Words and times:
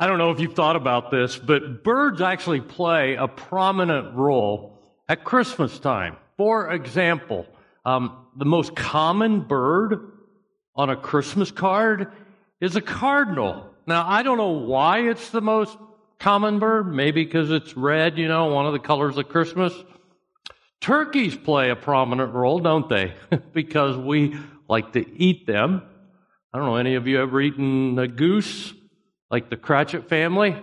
I 0.00 0.06
don't 0.06 0.16
know 0.16 0.30
if 0.30 0.40
you've 0.40 0.54
thought 0.54 0.76
about 0.76 1.10
this, 1.10 1.36
but 1.36 1.84
birds 1.84 2.22
actually 2.22 2.62
play 2.62 3.16
a 3.16 3.28
prominent 3.28 4.14
role 4.14 4.80
at 5.06 5.24
Christmas 5.24 5.78
time. 5.78 6.16
For 6.38 6.72
example, 6.72 7.46
um, 7.84 8.24
the 8.34 8.46
most 8.46 8.74
common 8.74 9.42
bird 9.42 10.12
on 10.74 10.88
a 10.88 10.96
Christmas 10.96 11.50
card 11.50 12.10
is 12.62 12.76
a 12.76 12.80
cardinal. 12.80 13.74
Now, 13.86 14.08
I 14.08 14.22
don't 14.22 14.38
know 14.38 14.52
why 14.52 15.00
it's 15.00 15.28
the 15.28 15.42
most 15.42 15.76
common 16.18 16.60
bird. 16.60 16.94
Maybe 16.94 17.22
because 17.22 17.50
it's 17.50 17.76
red, 17.76 18.16
you 18.16 18.26
know, 18.26 18.46
one 18.46 18.64
of 18.64 18.72
the 18.72 18.78
colors 18.78 19.18
of 19.18 19.28
Christmas. 19.28 19.74
Turkeys 20.80 21.36
play 21.36 21.68
a 21.68 21.76
prominent 21.76 22.32
role, 22.32 22.58
don't 22.58 22.88
they? 22.88 23.12
because 23.52 23.98
we 23.98 24.34
like 24.66 24.94
to 24.94 25.04
eat 25.18 25.46
them. 25.46 25.82
I 26.54 26.58
don't 26.58 26.68
know, 26.68 26.76
any 26.76 26.94
of 26.94 27.06
you 27.06 27.20
ever 27.20 27.38
eaten 27.42 27.98
a 27.98 28.08
goose? 28.08 28.72
Like 29.30 29.50
the 29.50 29.56
Cratchit 29.56 30.08
family. 30.08 30.56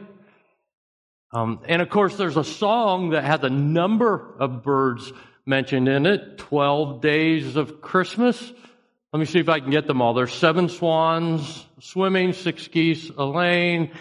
Um, 1.32 1.61
and 1.68 1.82
of 1.82 1.89
course, 1.89 2.15
there's 2.15 2.37
a 2.37 2.43
song 2.43 3.11
that 3.11 3.23
has 3.23 3.43
a 3.43 3.50
number 3.50 4.36
of 4.39 4.64
birds 4.64 5.11
mentioned 5.46 5.87
in 5.87 6.05
it 6.05 6.37
12 6.37 7.01
days 7.01 7.56
of 7.56 7.82
Christmas. 7.82 8.54
Let 9.14 9.19
me 9.19 9.25
see 9.25 9.39
if 9.39 9.50
I 9.50 9.59
can 9.59 9.71
get 9.71 9.87
them 9.87 10.01
all. 10.01 10.14
There's 10.14 10.33
seven 10.33 10.69
swans 10.69 11.65
swimming, 11.79 12.33
six 12.33 12.68
geese 12.68 13.09
a 13.18 13.25
laying, 13.25 13.92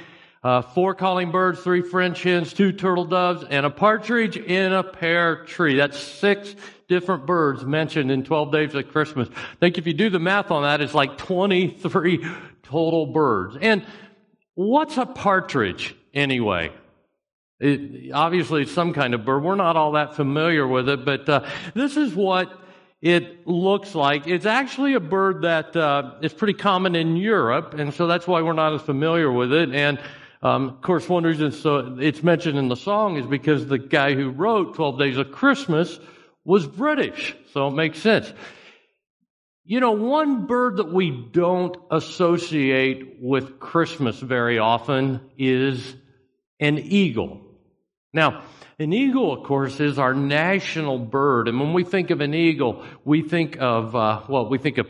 uh, 0.42 0.62
four 0.62 0.94
calling 0.94 1.30
birds, 1.30 1.60
three 1.60 1.82
French 1.82 2.22
hens, 2.22 2.52
two 2.52 2.72
turtle 2.72 3.04
doves, 3.04 3.44
and 3.48 3.64
a 3.64 3.70
partridge 3.70 4.36
in 4.36 4.72
a 4.72 4.82
pear 4.82 5.44
tree. 5.44 5.76
That's 5.76 5.98
six 5.98 6.54
different 6.88 7.26
birds 7.26 7.64
mentioned 7.64 8.10
in 8.10 8.24
12 8.24 8.52
days 8.52 8.74
of 8.74 8.88
Christmas. 8.88 9.28
I 9.28 9.56
think 9.58 9.78
if 9.78 9.86
you 9.86 9.92
do 9.92 10.10
the 10.10 10.20
math 10.20 10.50
on 10.50 10.62
that, 10.62 10.80
it's 10.80 10.94
like 10.94 11.18
23 11.18 12.24
total 12.62 13.06
birds. 13.06 13.56
And 13.60 13.84
What's 14.56 14.96
a 14.96 15.04
partridge 15.04 15.94
anyway? 16.14 16.72
It, 17.60 18.10
obviously, 18.10 18.62
it's 18.62 18.72
some 18.72 18.94
kind 18.94 19.12
of 19.12 19.22
bird. 19.22 19.42
We're 19.42 19.54
not 19.54 19.76
all 19.76 19.92
that 19.92 20.16
familiar 20.16 20.66
with 20.66 20.88
it, 20.88 21.04
but 21.04 21.28
uh, 21.28 21.46
this 21.74 21.98
is 21.98 22.14
what 22.14 22.58
it 23.02 23.46
looks 23.46 23.94
like. 23.94 24.26
It's 24.26 24.46
actually 24.46 24.94
a 24.94 25.00
bird 25.00 25.42
that 25.42 25.76
uh, 25.76 26.12
is 26.22 26.32
pretty 26.32 26.54
common 26.54 26.96
in 26.96 27.16
Europe, 27.16 27.74
and 27.74 27.92
so 27.92 28.06
that's 28.06 28.26
why 28.26 28.40
we're 28.40 28.54
not 28.54 28.72
as 28.72 28.80
familiar 28.80 29.30
with 29.30 29.52
it. 29.52 29.74
And 29.74 30.00
um, 30.40 30.70
of 30.70 30.80
course, 30.80 31.06
one 31.06 31.24
reason 31.24 31.52
so 31.52 31.98
it's 32.00 32.22
mentioned 32.22 32.58
in 32.58 32.68
the 32.68 32.76
song 32.76 33.18
is 33.18 33.26
because 33.26 33.66
the 33.66 33.78
guy 33.78 34.14
who 34.14 34.30
wrote 34.30 34.74
12 34.74 34.98
Days 34.98 35.18
of 35.18 35.32
Christmas 35.32 36.00
was 36.46 36.66
British, 36.66 37.36
so 37.52 37.68
it 37.68 37.72
makes 37.72 37.98
sense. 37.98 38.32
You 39.68 39.80
know, 39.80 39.90
one 39.90 40.46
bird 40.46 40.76
that 40.76 40.92
we 40.92 41.10
don't 41.10 41.76
associate 41.90 43.16
with 43.20 43.58
Christmas 43.58 44.16
very 44.20 44.60
often 44.60 45.20
is 45.36 45.96
an 46.60 46.78
eagle. 46.78 47.40
Now, 48.12 48.44
an 48.78 48.92
eagle, 48.92 49.32
of 49.32 49.42
course, 49.42 49.80
is 49.80 49.98
our 49.98 50.14
national 50.14 51.00
bird. 51.00 51.48
And 51.48 51.58
when 51.58 51.72
we 51.72 51.82
think 51.82 52.10
of 52.10 52.20
an 52.20 52.32
eagle, 52.32 52.84
we 53.04 53.22
think 53.22 53.56
of, 53.58 53.96
uh, 53.96 54.22
well, 54.28 54.48
we 54.48 54.58
think 54.58 54.78
of 54.78 54.86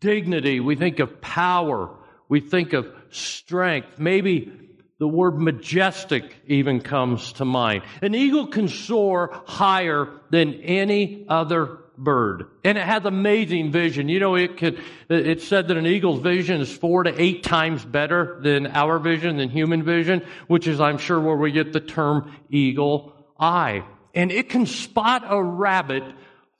dignity, 0.00 0.60
we 0.60 0.76
think 0.76 0.98
of 0.98 1.20
power, 1.20 1.94
we 2.30 2.40
think 2.40 2.72
of 2.72 2.86
strength. 3.10 3.98
Maybe 3.98 4.50
the 4.98 5.08
word 5.08 5.38
majestic 5.38 6.36
even 6.46 6.80
comes 6.80 7.34
to 7.34 7.44
mind. 7.44 7.82
An 8.00 8.14
eagle 8.14 8.46
can 8.46 8.68
soar 8.68 9.42
higher 9.44 10.08
than 10.30 10.54
any 10.54 11.26
other 11.28 11.80
bird. 11.98 12.46
And 12.64 12.76
it 12.78 12.84
has 12.84 13.04
amazing 13.04 13.72
vision. 13.72 14.08
You 14.08 14.20
know, 14.20 14.34
it 14.34 14.56
could, 14.56 14.80
it 15.08 15.42
said 15.42 15.68
that 15.68 15.76
an 15.76 15.86
eagle's 15.86 16.20
vision 16.20 16.60
is 16.60 16.72
four 16.72 17.02
to 17.02 17.20
eight 17.20 17.42
times 17.42 17.84
better 17.84 18.38
than 18.40 18.66
our 18.68 18.98
vision, 18.98 19.36
than 19.36 19.48
human 19.48 19.82
vision, 19.82 20.24
which 20.46 20.66
is, 20.66 20.80
I'm 20.80 20.98
sure, 20.98 21.20
where 21.20 21.36
we 21.36 21.52
get 21.52 21.72
the 21.72 21.80
term 21.80 22.34
eagle 22.50 23.12
eye. 23.38 23.84
And 24.14 24.32
it 24.32 24.48
can 24.48 24.66
spot 24.66 25.24
a 25.28 25.42
rabbit 25.42 26.04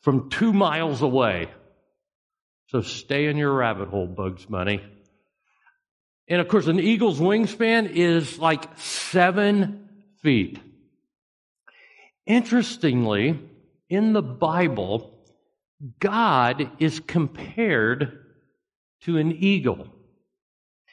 from 0.01 0.31
two 0.31 0.53
miles 0.53 1.03
away. 1.03 1.49
So 2.69 2.81
stay 2.81 3.27
in 3.27 3.37
your 3.37 3.53
rabbit 3.53 3.89
hole, 3.89 4.07
Bugs 4.07 4.45
Bunny. 4.45 4.83
And 6.29 6.41
of 6.41 6.49
course, 6.49 6.67
an 6.67 6.81
eagle's 6.81 7.21
wingspan 7.21 7.91
is 7.91 8.39
like 8.39 8.79
seven 8.79 9.89
feet. 10.23 10.59
Interestingly, 12.27 13.39
in 13.89 14.13
the 14.13 14.23
Bible, 14.23 15.16
God 16.01 16.71
is 16.79 17.01
compared 17.01 18.25
to 19.03 19.19
an 19.19 19.33
eagle. 19.33 19.89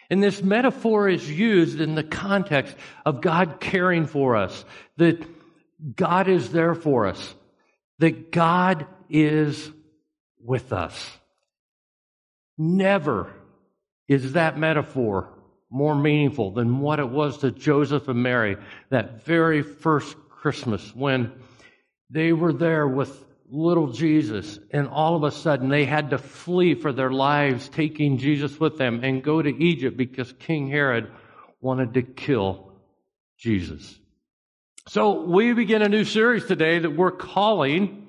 And 0.10 0.22
this 0.22 0.44
metaphor 0.44 1.08
is 1.08 1.30
used 1.30 1.80
in 1.80 1.96
the 1.96 2.04
context 2.04 2.76
of 3.06 3.22
God 3.22 3.60
caring 3.60 4.06
for 4.06 4.36
us, 4.36 4.66
that 4.98 5.26
God 5.96 6.28
is 6.28 6.52
there 6.52 6.76
for 6.76 7.08
us, 7.08 7.36
that 8.00 8.32
God 8.32 8.86
is 9.10 9.72
with 10.44 10.74
us. 10.74 11.18
Never 12.58 13.34
is 14.08 14.34
that 14.34 14.58
metaphor 14.58 15.30
more 15.70 15.96
meaningful 15.96 16.52
than 16.52 16.80
what 16.80 17.00
it 17.00 17.10
was 17.10 17.40
to 17.40 17.50
Joseph 17.50 18.08
and 18.08 18.22
Mary 18.22 18.58
that 18.90 19.26
very 19.26 19.64
first 19.64 20.16
Christmas 20.30 20.94
when 20.96 21.32
they 22.12 22.32
were 22.32 22.54
there 22.54 22.88
with 22.88 23.26
little 23.54 23.92
Jesus, 23.92 24.58
and 24.72 24.88
all 24.88 25.16
of 25.16 25.24
a 25.24 25.30
sudden 25.30 25.70
they 25.70 25.86
had 25.86 26.10
to 26.10 26.18
flee 26.18 26.74
for 26.74 26.92
their 26.92 27.12
lives, 27.12 27.70
taking 27.70 28.18
Jesus 28.18 28.60
with 28.60 28.80
them, 28.80 29.04
and 29.04 29.24
go 29.24 29.42
to 29.42 29.64
Egypt 29.64 29.96
because 29.96 30.34
King 30.40 30.68
Herod 30.68 31.12
wanted 31.62 31.94
to 31.94 32.02
kill 32.02 32.72
Jesus. 33.38 34.00
So 34.88 35.22
we 35.22 35.54
begin 35.54 35.84
a 35.84 35.88
new 35.88 36.04
series 36.04 36.46
today 36.46 36.80
that 36.80 36.98
we're 36.98 37.12
calling 37.12 38.08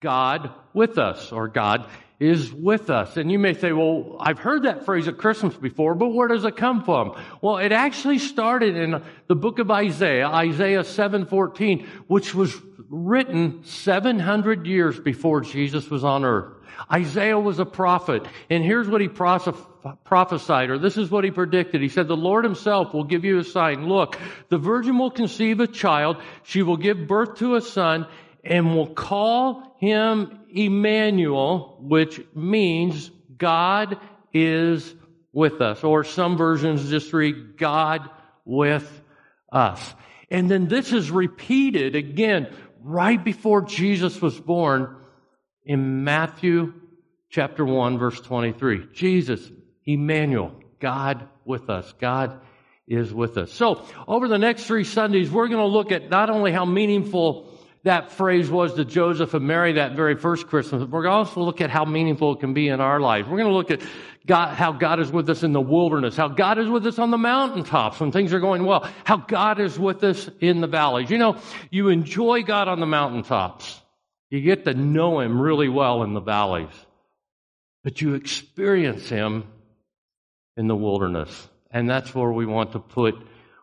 God 0.00 0.50
with 0.72 0.96
us, 0.96 1.32
or 1.32 1.48
God 1.48 1.86
is 2.18 2.50
with 2.52 2.88
us. 2.88 3.16
And 3.16 3.30
you 3.30 3.38
may 3.38 3.52
say, 3.52 3.72
well, 3.72 4.16
I've 4.20 4.38
heard 4.38 4.62
that 4.62 4.84
phrase 4.84 5.06
at 5.06 5.18
Christmas 5.18 5.54
before, 5.54 5.94
but 5.94 6.08
where 6.08 6.28
does 6.28 6.44
it 6.44 6.56
come 6.56 6.84
from? 6.84 7.20
Well, 7.40 7.58
it 7.58 7.72
actually 7.72 8.20
started 8.20 8.76
in 8.76 9.02
the 9.26 9.34
book 9.34 9.58
of 9.58 9.70
Isaiah, 9.70 10.28
Isaiah 10.28 10.82
7:14, 10.82 11.86
which 12.06 12.34
was 12.34 12.56
written 12.92 13.64
700 13.64 14.66
years 14.66 15.00
before 15.00 15.40
Jesus 15.40 15.88
was 15.88 16.04
on 16.04 16.26
earth. 16.26 16.52
Isaiah 16.92 17.38
was 17.38 17.58
a 17.58 17.64
prophet, 17.64 18.26
and 18.50 18.62
here's 18.62 18.86
what 18.86 19.00
he 19.00 19.08
prophesied, 19.08 20.68
or 20.68 20.78
this 20.78 20.98
is 20.98 21.10
what 21.10 21.24
he 21.24 21.30
predicted. 21.30 21.80
He 21.80 21.88
said, 21.88 22.06
The 22.06 22.16
Lord 22.16 22.44
himself 22.44 22.92
will 22.92 23.04
give 23.04 23.24
you 23.24 23.38
a 23.38 23.44
sign. 23.44 23.88
Look, 23.88 24.18
the 24.50 24.58
virgin 24.58 24.98
will 24.98 25.10
conceive 25.10 25.60
a 25.60 25.66
child, 25.66 26.18
she 26.42 26.62
will 26.62 26.76
give 26.76 27.08
birth 27.08 27.38
to 27.38 27.54
a 27.54 27.62
son, 27.62 28.06
and 28.44 28.76
will 28.76 28.88
call 28.88 29.74
him 29.80 30.40
Emmanuel, 30.50 31.78
which 31.80 32.20
means 32.34 33.10
God 33.38 33.98
is 34.34 34.94
with 35.32 35.62
us. 35.62 35.82
Or 35.82 36.04
some 36.04 36.36
versions 36.36 36.90
just 36.90 37.10
read 37.14 37.56
God 37.56 38.10
with 38.44 39.02
us. 39.50 39.94
And 40.30 40.50
then 40.50 40.66
this 40.66 40.92
is 40.92 41.10
repeated 41.10 41.94
again 41.94 42.54
right 42.84 43.22
before 43.22 43.62
Jesus 43.62 44.20
was 44.20 44.38
born 44.38 44.96
in 45.64 46.04
Matthew 46.04 46.74
chapter 47.30 47.64
1 47.64 47.98
verse 47.98 48.20
23. 48.20 48.88
Jesus, 48.92 49.50
Emmanuel, 49.86 50.52
God 50.80 51.28
with 51.44 51.70
us. 51.70 51.92
God 52.00 52.40
is 52.86 53.12
with 53.12 53.38
us. 53.38 53.52
So 53.52 53.84
over 54.06 54.28
the 54.28 54.38
next 54.38 54.64
three 54.64 54.84
Sundays, 54.84 55.30
we're 55.30 55.48
going 55.48 55.60
to 55.60 55.66
look 55.66 55.92
at 55.92 56.10
not 56.10 56.30
only 56.30 56.52
how 56.52 56.64
meaningful 56.64 57.51
that 57.84 58.12
phrase 58.12 58.48
was 58.48 58.74
to 58.74 58.84
Joseph 58.84 59.34
and 59.34 59.46
Mary 59.46 59.72
that 59.72 59.96
very 59.96 60.14
first 60.14 60.46
Christmas. 60.46 60.82
We're 60.82 61.02
going 61.02 61.12
to 61.12 61.28
also 61.28 61.42
look 61.42 61.60
at 61.60 61.70
how 61.70 61.84
meaningful 61.84 62.34
it 62.34 62.40
can 62.40 62.54
be 62.54 62.68
in 62.68 62.80
our 62.80 63.00
lives. 63.00 63.28
We're 63.28 63.38
going 63.38 63.50
to 63.50 63.54
look 63.54 63.72
at 63.72 63.80
God, 64.24 64.54
how 64.54 64.70
God 64.70 65.00
is 65.00 65.10
with 65.10 65.28
us 65.28 65.42
in 65.42 65.52
the 65.52 65.60
wilderness, 65.60 66.16
how 66.16 66.28
God 66.28 66.58
is 66.58 66.68
with 66.68 66.86
us 66.86 67.00
on 67.00 67.10
the 67.10 67.18
mountaintops 67.18 67.98
when 67.98 68.12
things 68.12 68.32
are 68.32 68.38
going 68.38 68.64
well, 68.64 68.88
how 69.02 69.16
God 69.16 69.60
is 69.60 69.78
with 69.78 70.04
us 70.04 70.30
in 70.40 70.60
the 70.60 70.68
valleys. 70.68 71.10
You 71.10 71.18
know, 71.18 71.38
you 71.70 71.88
enjoy 71.88 72.42
God 72.42 72.68
on 72.68 72.78
the 72.78 72.86
mountaintops. 72.86 73.80
You 74.30 74.40
get 74.40 74.64
to 74.64 74.74
know 74.74 75.18
Him 75.18 75.40
really 75.40 75.68
well 75.68 76.04
in 76.04 76.14
the 76.14 76.20
valleys, 76.20 76.72
but 77.82 78.00
you 78.00 78.14
experience 78.14 79.08
Him 79.08 79.44
in 80.56 80.68
the 80.68 80.76
wilderness. 80.76 81.48
And 81.72 81.90
that's 81.90 82.14
where 82.14 82.30
we 82.30 82.46
want 82.46 82.72
to 82.72 82.78
put 82.78 83.16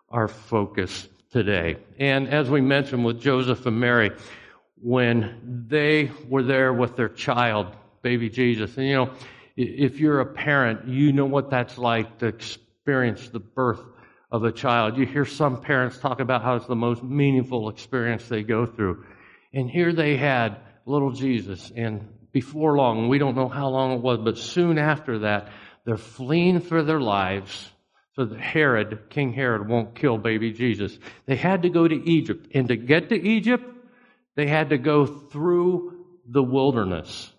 our 0.09 0.27
focus 0.27 1.07
today. 1.31 1.77
And 1.99 2.27
as 2.29 2.49
we 2.49 2.61
mentioned 2.61 3.05
with 3.05 3.21
Joseph 3.21 3.65
and 3.65 3.79
Mary, 3.79 4.11
when 4.81 5.65
they 5.67 6.11
were 6.27 6.43
there 6.43 6.73
with 6.73 6.95
their 6.95 7.09
child, 7.09 7.67
baby 8.01 8.29
Jesus, 8.29 8.77
and 8.77 8.87
you 8.87 8.95
know, 8.95 9.13
if 9.55 9.99
you're 9.99 10.21
a 10.21 10.25
parent, 10.25 10.87
you 10.87 11.11
know 11.11 11.25
what 11.25 11.49
that's 11.49 11.77
like 11.77 12.19
to 12.19 12.27
experience 12.27 13.29
the 13.29 13.39
birth 13.39 13.81
of 14.31 14.43
a 14.43 14.51
child. 14.51 14.97
You 14.97 15.05
hear 15.05 15.25
some 15.25 15.59
parents 15.61 15.97
talk 15.97 16.19
about 16.19 16.43
how 16.43 16.55
it's 16.55 16.67
the 16.67 16.75
most 16.75 17.03
meaningful 17.03 17.69
experience 17.69 18.27
they 18.27 18.43
go 18.43 18.65
through. 18.65 19.05
And 19.53 19.69
here 19.69 19.91
they 19.91 20.15
had 20.15 20.57
little 20.85 21.11
Jesus, 21.11 21.71
and 21.75 22.07
before 22.31 22.77
long, 22.77 23.09
we 23.09 23.17
don't 23.17 23.35
know 23.35 23.49
how 23.49 23.69
long 23.69 23.93
it 23.93 24.01
was, 24.01 24.19
but 24.19 24.37
soon 24.37 24.77
after 24.77 25.19
that, 25.19 25.49
they're 25.85 25.97
fleeing 25.97 26.59
for 26.61 26.83
their 26.83 26.99
lives 26.99 27.71
so 28.19 28.25
that 28.25 28.37
Herod, 28.41 29.03
King 29.09 29.31
Herod, 29.31 29.69
won't 29.69 29.95
kill 29.95 30.17
baby 30.17 30.51
Jesus. 30.51 30.99
They 31.25 31.37
had 31.37 31.61
to 31.61 31.69
go 31.69 31.87
to 31.87 31.95
Egypt. 31.95 32.49
And 32.53 32.67
to 32.67 32.75
get 32.75 33.07
to 33.09 33.15
Egypt, 33.15 33.63
they 34.35 34.45
had 34.45 34.71
to 34.71 34.77
go 34.77 35.05
through 35.05 36.05
the 36.27 36.43
wilderness. 36.43 37.31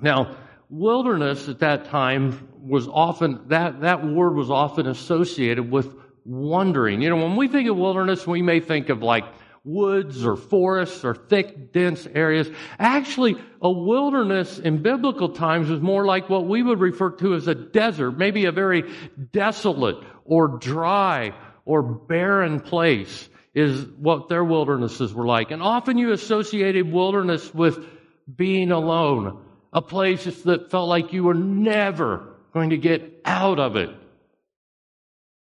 Now, 0.00 0.34
wilderness 0.68 1.48
at 1.48 1.60
that 1.60 1.84
time 1.84 2.48
was 2.60 2.88
often, 2.88 3.42
that, 3.50 3.82
that 3.82 4.04
word 4.04 4.34
was 4.34 4.50
often 4.50 4.88
associated 4.88 5.70
with 5.70 5.94
wandering. 6.24 7.00
You 7.00 7.10
know, 7.10 7.24
when 7.24 7.36
we 7.36 7.46
think 7.46 7.68
of 7.68 7.76
wilderness, 7.76 8.26
we 8.26 8.42
may 8.42 8.58
think 8.58 8.88
of 8.88 9.04
like 9.04 9.22
woods 9.64 10.24
or 10.24 10.36
forests 10.36 11.04
or 11.04 11.14
thick, 11.14 11.72
dense 11.72 12.06
areas. 12.14 12.48
Actually, 12.78 13.36
a 13.60 13.70
wilderness 13.70 14.58
in 14.58 14.82
biblical 14.82 15.28
times 15.28 15.68
was 15.68 15.80
more 15.80 16.04
like 16.04 16.28
what 16.28 16.46
we 16.46 16.62
would 16.62 16.80
refer 16.80 17.10
to 17.10 17.34
as 17.34 17.46
a 17.46 17.54
desert, 17.54 18.12
maybe 18.12 18.44
a 18.44 18.52
very 18.52 18.90
desolate 19.32 19.96
or 20.24 20.48
dry 20.58 21.32
or 21.64 21.82
barren 21.82 22.60
place 22.60 23.28
is 23.54 23.86
what 23.98 24.28
their 24.28 24.44
wildernesses 24.44 25.14
were 25.14 25.26
like. 25.26 25.50
And 25.50 25.62
often 25.62 25.98
you 25.98 26.12
associated 26.12 26.90
wilderness 26.90 27.52
with 27.54 27.86
being 28.34 28.72
alone, 28.72 29.44
a 29.72 29.82
place 29.82 30.24
that 30.42 30.70
felt 30.70 30.88
like 30.88 31.12
you 31.12 31.24
were 31.24 31.34
never 31.34 32.34
going 32.52 32.70
to 32.70 32.78
get 32.78 33.20
out 33.24 33.58
of 33.58 33.76
it. 33.76 33.90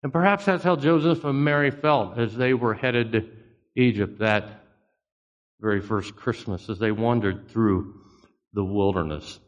And 0.03 0.13
perhaps 0.13 0.45
that's 0.45 0.63
how 0.63 0.75
Joseph 0.75 1.25
and 1.25 1.44
Mary 1.44 1.71
felt 1.71 2.18
as 2.18 2.36
they 2.36 2.53
were 2.53 2.74
headed 2.74 3.37
Egypt 3.77 4.19
that 4.19 4.63
very 5.59 5.81
first 5.81 6.15
Christmas 6.15 6.69
as 6.69 6.79
they 6.79 6.91
wandered 6.91 7.50
through 7.50 7.94
the 8.53 8.63
wilderness. 8.63 9.39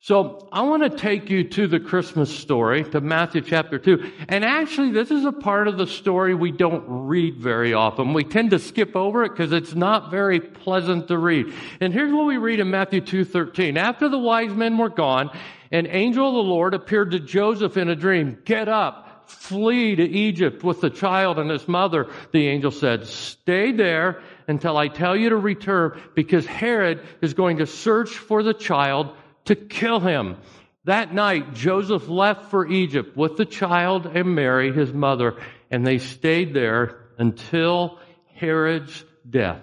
So 0.00 0.48
I 0.52 0.62
want 0.62 0.84
to 0.84 0.96
take 0.96 1.28
you 1.28 1.42
to 1.42 1.66
the 1.66 1.80
Christmas 1.80 2.36
story, 2.36 2.84
to 2.84 3.00
Matthew 3.00 3.40
chapter 3.40 3.80
2. 3.80 4.12
And 4.28 4.44
actually, 4.44 4.92
this 4.92 5.10
is 5.10 5.24
a 5.24 5.32
part 5.32 5.66
of 5.66 5.76
the 5.76 5.88
story 5.88 6.34
we 6.34 6.52
don't 6.52 6.84
read 6.86 7.38
very 7.38 7.74
often. 7.74 8.12
We 8.12 8.22
tend 8.22 8.50
to 8.50 8.60
skip 8.60 8.94
over 8.94 9.24
it 9.24 9.30
because 9.30 9.50
it's 9.50 9.74
not 9.74 10.10
very 10.10 10.38
pleasant 10.38 11.08
to 11.08 11.18
read. 11.18 11.52
And 11.80 11.92
here's 11.92 12.12
what 12.12 12.26
we 12.26 12.36
read 12.36 12.60
in 12.60 12.70
Matthew 12.70 13.00
2.13. 13.00 13.76
After 13.76 14.08
the 14.08 14.18
wise 14.18 14.54
men 14.54 14.78
were 14.78 14.88
gone, 14.88 15.36
an 15.72 15.88
angel 15.88 16.28
of 16.28 16.34
the 16.34 16.50
Lord 16.50 16.74
appeared 16.74 17.10
to 17.10 17.18
Joseph 17.18 17.76
in 17.76 17.88
a 17.88 17.96
dream. 17.96 18.38
Get 18.44 18.68
up, 18.68 19.07
flee 19.28 19.96
to 19.96 20.02
Egypt 20.02 20.64
with 20.64 20.80
the 20.80 20.90
child 20.90 21.38
and 21.38 21.50
his 21.50 21.68
mother. 21.68 22.10
The 22.32 22.48
angel 22.48 22.70
said, 22.70 23.06
stay 23.06 23.72
there 23.72 24.22
until 24.46 24.76
I 24.76 24.88
tell 24.88 25.16
you 25.16 25.30
to 25.30 25.36
return 25.36 26.00
because 26.14 26.46
Herod 26.46 27.06
is 27.20 27.34
going 27.34 27.58
to 27.58 27.66
search 27.66 28.10
for 28.10 28.42
the 28.42 28.54
child 28.54 29.14
to 29.46 29.54
kill 29.54 30.00
him. 30.00 30.36
That 30.84 31.12
night, 31.12 31.54
Joseph 31.54 32.08
left 32.08 32.50
for 32.50 32.66
Egypt 32.66 33.16
with 33.16 33.36
the 33.36 33.44
child 33.44 34.06
and 34.06 34.34
Mary, 34.34 34.72
his 34.72 34.92
mother, 34.92 35.36
and 35.70 35.86
they 35.86 35.98
stayed 35.98 36.54
there 36.54 36.98
until 37.18 37.98
Herod's 38.34 39.04
death. 39.28 39.62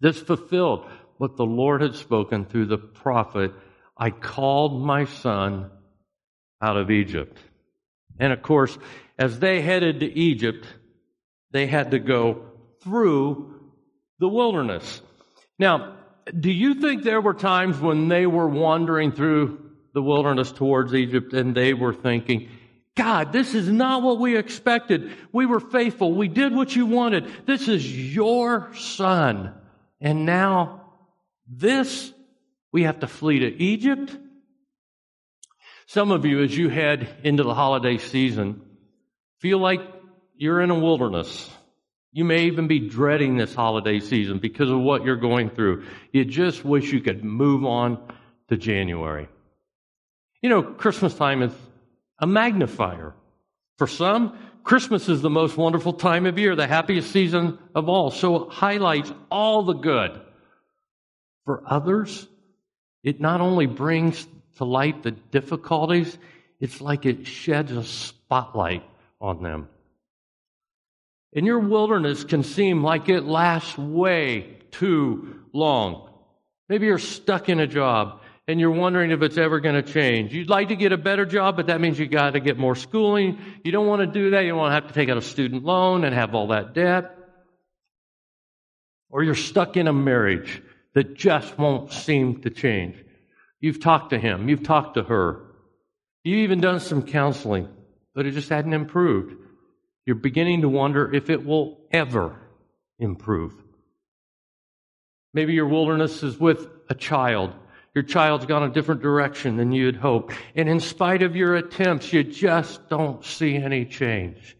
This 0.00 0.20
fulfilled 0.20 0.86
what 1.18 1.36
the 1.36 1.46
Lord 1.46 1.82
had 1.82 1.94
spoken 1.94 2.44
through 2.44 2.66
the 2.66 2.78
prophet 2.78 3.52
I 3.96 4.10
called 4.10 4.82
my 4.82 5.06
son 5.06 5.70
out 6.60 6.76
of 6.76 6.90
Egypt. 6.90 7.38
And 8.18 8.32
of 8.32 8.42
course, 8.42 8.76
as 9.18 9.38
they 9.38 9.60
headed 9.60 10.00
to 10.00 10.06
Egypt, 10.06 10.66
they 11.50 11.66
had 11.66 11.90
to 11.92 11.98
go 11.98 12.42
through 12.82 13.60
the 14.18 14.28
wilderness. 14.28 15.00
Now, 15.58 15.96
do 16.38 16.50
you 16.50 16.74
think 16.74 17.02
there 17.02 17.20
were 17.20 17.34
times 17.34 17.78
when 17.78 18.08
they 18.08 18.26
were 18.26 18.48
wandering 18.48 19.12
through 19.12 19.70
the 19.94 20.02
wilderness 20.02 20.52
towards 20.52 20.94
Egypt 20.94 21.32
and 21.32 21.54
they 21.54 21.72
were 21.72 21.94
thinking, 21.94 22.48
God, 22.96 23.32
this 23.32 23.54
is 23.54 23.68
not 23.68 24.02
what 24.02 24.18
we 24.18 24.36
expected. 24.36 25.12
We 25.32 25.46
were 25.46 25.60
faithful. 25.60 26.14
We 26.14 26.28
did 26.28 26.54
what 26.54 26.74
you 26.74 26.86
wanted. 26.86 27.30
This 27.46 27.68
is 27.68 28.14
your 28.14 28.74
son. 28.74 29.54
And 30.00 30.26
now 30.26 30.82
this, 31.46 32.12
we 32.72 32.84
have 32.84 33.00
to 33.00 33.06
flee 33.06 33.40
to 33.40 33.62
Egypt. 33.62 34.16
Some 35.86 36.10
of 36.10 36.24
you, 36.24 36.42
as 36.42 36.56
you 36.56 36.68
head 36.68 37.08
into 37.22 37.44
the 37.44 37.54
holiday 37.54 37.98
season, 37.98 38.60
feel 39.40 39.58
like 39.58 39.80
you're 40.36 40.60
in 40.60 40.70
a 40.70 40.78
wilderness. 40.78 41.48
You 42.12 42.24
may 42.24 42.46
even 42.46 42.66
be 42.66 42.88
dreading 42.88 43.36
this 43.36 43.54
holiday 43.54 44.00
season 44.00 44.38
because 44.38 44.70
of 44.70 44.80
what 44.80 45.04
you're 45.04 45.16
going 45.16 45.50
through. 45.50 45.84
You 46.12 46.24
just 46.24 46.64
wish 46.64 46.92
you 46.92 47.00
could 47.00 47.24
move 47.24 47.64
on 47.64 47.98
to 48.48 48.56
January. 48.56 49.28
You 50.42 50.48
know, 50.48 50.62
Christmas 50.62 51.14
time 51.14 51.42
is 51.42 51.52
a 52.18 52.26
magnifier. 52.26 53.14
For 53.78 53.86
some, 53.86 54.36
Christmas 54.64 55.08
is 55.08 55.22
the 55.22 55.30
most 55.30 55.56
wonderful 55.56 55.92
time 55.92 56.26
of 56.26 56.38
year, 56.38 56.56
the 56.56 56.66
happiest 56.66 57.12
season 57.12 57.58
of 57.74 57.88
all. 57.88 58.10
So 58.10 58.44
it 58.44 58.52
highlights 58.52 59.12
all 59.30 59.62
the 59.62 59.74
good. 59.74 60.20
For 61.44 61.62
others, 61.64 62.26
it 63.04 63.20
not 63.20 63.40
only 63.40 63.66
brings 63.66 64.26
to 64.56 64.64
light 64.64 65.02
the 65.02 65.10
difficulties, 65.10 66.18
it's 66.60 66.80
like 66.80 67.06
it 67.06 67.26
sheds 67.26 67.72
a 67.72 67.84
spotlight 67.84 68.84
on 69.20 69.42
them. 69.42 69.68
And 71.34 71.44
your 71.44 71.58
wilderness 71.58 72.24
can 72.24 72.42
seem 72.42 72.82
like 72.82 73.08
it 73.08 73.24
lasts 73.24 73.76
way 73.76 74.58
too 74.70 75.40
long. 75.52 76.08
Maybe 76.68 76.86
you're 76.86 76.98
stuck 76.98 77.48
in 77.48 77.60
a 77.60 77.66
job 77.66 78.22
and 78.48 78.60
you're 78.60 78.70
wondering 78.70 79.10
if 79.10 79.22
it's 79.22 79.36
ever 79.36 79.60
going 79.60 79.74
to 79.74 79.82
change. 79.82 80.32
You'd 80.32 80.48
like 80.48 80.68
to 80.68 80.76
get 80.76 80.92
a 80.92 80.96
better 80.96 81.26
job, 81.26 81.56
but 81.56 81.66
that 81.66 81.80
means 81.80 81.98
you 81.98 82.06
got 82.06 82.30
to 82.30 82.40
get 82.40 82.56
more 82.56 82.76
schooling. 82.76 83.38
You 83.64 83.72
don't 83.72 83.86
want 83.86 84.00
to 84.00 84.06
do 84.06 84.30
that. 84.30 84.42
You 84.42 84.50
don't 84.50 84.58
want 84.58 84.70
to 84.70 84.74
have 84.74 84.88
to 84.88 84.94
take 84.94 85.08
out 85.08 85.16
a 85.16 85.22
student 85.22 85.64
loan 85.64 86.04
and 86.04 86.14
have 86.14 86.34
all 86.34 86.48
that 86.48 86.72
debt. 86.72 87.12
Or 89.10 89.22
you're 89.22 89.34
stuck 89.34 89.76
in 89.76 89.88
a 89.88 89.92
marriage 89.92 90.62
that 90.94 91.14
just 91.14 91.58
won't 91.58 91.92
seem 91.92 92.40
to 92.42 92.50
change. 92.50 92.96
You've 93.60 93.80
talked 93.80 94.10
to 94.10 94.18
him. 94.18 94.48
You've 94.48 94.62
talked 94.62 94.94
to 94.94 95.02
her. 95.04 95.42
You've 96.24 96.40
even 96.40 96.60
done 96.60 96.80
some 96.80 97.02
counseling, 97.02 97.68
but 98.14 98.26
it 98.26 98.32
just 98.32 98.48
hadn't 98.48 98.72
improved 98.72 99.36
you're 100.06 100.14
beginning 100.14 100.62
to 100.62 100.68
wonder 100.68 101.12
if 101.12 101.28
it 101.30 101.44
will 101.44 101.80
ever 101.90 102.38
improve. 102.98 103.52
Maybe 105.34 105.52
your 105.52 105.66
wilderness 105.66 106.22
is 106.22 106.38
with 106.38 106.68
a 106.88 106.94
child. 106.94 107.52
Your 107.92 108.04
child's 108.04 108.46
gone 108.46 108.62
a 108.62 108.72
different 108.72 109.02
direction 109.02 109.56
than 109.56 109.72
you 109.72 109.86
had 109.86 109.96
hoped. 109.96 110.34
And 110.54 110.68
in 110.68 110.80
spite 110.80 111.22
of 111.22 111.34
your 111.34 111.56
attempts, 111.56 112.12
you 112.12 112.22
just 112.22 112.88
don't 112.88 113.24
see 113.24 113.56
any 113.56 113.84
change. 113.84 114.56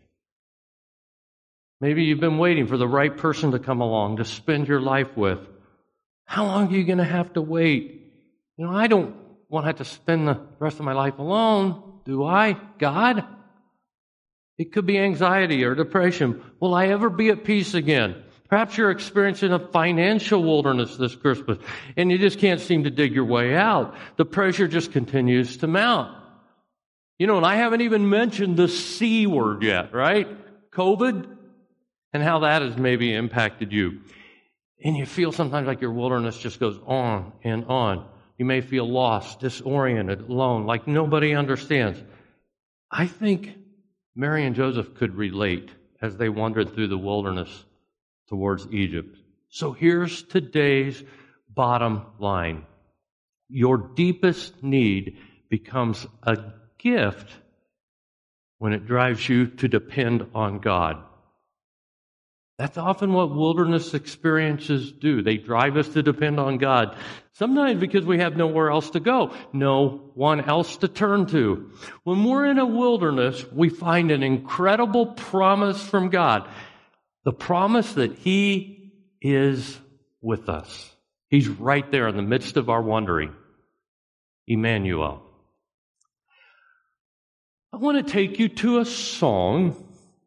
Maybe 1.80 2.04
you've 2.04 2.20
been 2.20 2.38
waiting 2.38 2.66
for 2.66 2.76
the 2.76 2.88
right 2.88 3.16
person 3.16 3.52
to 3.52 3.58
come 3.58 3.80
along 3.80 4.16
to 4.16 4.24
spend 4.24 4.66
your 4.66 4.80
life 4.80 5.16
with. 5.16 5.38
How 6.24 6.44
long 6.44 6.68
are 6.68 6.76
you 6.76 6.84
going 6.84 6.98
to 6.98 7.04
have 7.04 7.34
to 7.34 7.42
wait? 7.42 8.05
You 8.56 8.66
know, 8.66 8.76
I 8.76 8.86
don't 8.86 9.14
want 9.48 9.64
to 9.64 9.68
have 9.68 9.76
to 9.76 9.84
spend 9.84 10.26
the 10.26 10.40
rest 10.58 10.78
of 10.78 10.84
my 10.84 10.92
life 10.92 11.18
alone, 11.18 12.00
do 12.04 12.24
I? 12.24 12.56
God? 12.78 13.24
It 14.58 14.72
could 14.72 14.86
be 14.86 14.98
anxiety 14.98 15.64
or 15.64 15.74
depression. 15.74 16.42
Will 16.60 16.74
I 16.74 16.86
ever 16.86 17.10
be 17.10 17.28
at 17.28 17.44
peace 17.44 17.74
again? 17.74 18.22
Perhaps 18.48 18.76
you're 18.78 18.90
experiencing 18.90 19.52
a 19.52 19.58
financial 19.58 20.42
wilderness 20.42 20.96
this 20.96 21.16
Christmas 21.16 21.58
and 21.96 22.10
you 22.10 22.18
just 22.18 22.38
can't 22.38 22.60
seem 22.60 22.84
to 22.84 22.90
dig 22.90 23.12
your 23.12 23.24
way 23.24 23.54
out. 23.56 23.94
The 24.16 24.24
pressure 24.24 24.68
just 24.68 24.92
continues 24.92 25.58
to 25.58 25.66
mount. 25.66 26.16
You 27.18 27.26
know, 27.26 27.36
and 27.36 27.46
I 27.46 27.56
haven't 27.56 27.80
even 27.80 28.08
mentioned 28.08 28.56
the 28.56 28.68
C 28.68 29.26
word 29.26 29.62
yet, 29.62 29.92
right? 29.92 30.28
COVID 30.70 31.36
and 32.12 32.22
how 32.22 32.40
that 32.40 32.62
has 32.62 32.76
maybe 32.76 33.12
impacted 33.12 33.72
you. 33.72 34.00
And 34.82 34.96
you 34.96 35.06
feel 35.06 35.32
sometimes 35.32 35.66
like 35.66 35.80
your 35.80 35.92
wilderness 35.92 36.38
just 36.38 36.60
goes 36.60 36.78
on 36.86 37.32
and 37.42 37.64
on. 37.64 38.06
You 38.38 38.44
may 38.44 38.60
feel 38.60 38.88
lost, 38.88 39.40
disoriented, 39.40 40.28
alone, 40.28 40.66
like 40.66 40.86
nobody 40.86 41.34
understands. 41.34 42.02
I 42.90 43.06
think 43.06 43.56
Mary 44.14 44.44
and 44.44 44.54
Joseph 44.54 44.94
could 44.94 45.14
relate 45.14 45.70
as 46.02 46.16
they 46.16 46.28
wandered 46.28 46.74
through 46.74 46.88
the 46.88 46.98
wilderness 46.98 47.64
towards 48.28 48.66
Egypt. 48.70 49.18
So 49.48 49.72
here's 49.72 50.22
today's 50.22 51.02
bottom 51.48 52.02
line. 52.18 52.66
Your 53.48 53.78
deepest 53.78 54.62
need 54.62 55.18
becomes 55.48 56.06
a 56.22 56.36
gift 56.78 57.32
when 58.58 58.72
it 58.72 58.86
drives 58.86 59.28
you 59.28 59.46
to 59.46 59.68
depend 59.68 60.26
on 60.34 60.58
God. 60.58 61.02
That's 62.58 62.78
often 62.78 63.12
what 63.12 63.34
wilderness 63.34 63.92
experiences 63.92 64.90
do. 64.90 65.20
They 65.20 65.36
drive 65.36 65.76
us 65.76 65.88
to 65.90 66.02
depend 66.02 66.40
on 66.40 66.56
God. 66.56 66.96
Sometimes 67.32 67.78
because 67.78 68.06
we 68.06 68.18
have 68.18 68.34
nowhere 68.36 68.70
else 68.70 68.90
to 68.90 69.00
go, 69.00 69.34
no 69.52 70.10
one 70.14 70.40
else 70.40 70.78
to 70.78 70.88
turn 70.88 71.26
to. 71.26 71.70
When 72.04 72.24
we're 72.24 72.46
in 72.46 72.58
a 72.58 72.64
wilderness, 72.64 73.44
we 73.52 73.68
find 73.68 74.10
an 74.10 74.22
incredible 74.22 75.08
promise 75.08 75.82
from 75.86 76.08
God. 76.08 76.48
The 77.24 77.32
promise 77.32 77.92
that 77.94 78.14
He 78.14 78.92
is 79.20 79.78
with 80.22 80.48
us. 80.48 80.90
He's 81.28 81.48
right 81.48 81.90
there 81.90 82.08
in 82.08 82.16
the 82.16 82.22
midst 82.22 82.56
of 82.56 82.70
our 82.70 82.80
wandering. 82.80 83.34
Emmanuel. 84.46 85.22
I 87.70 87.76
want 87.76 87.98
to 87.98 88.12
take 88.12 88.38
you 88.38 88.48
to 88.48 88.78
a 88.78 88.86
song 88.86 89.76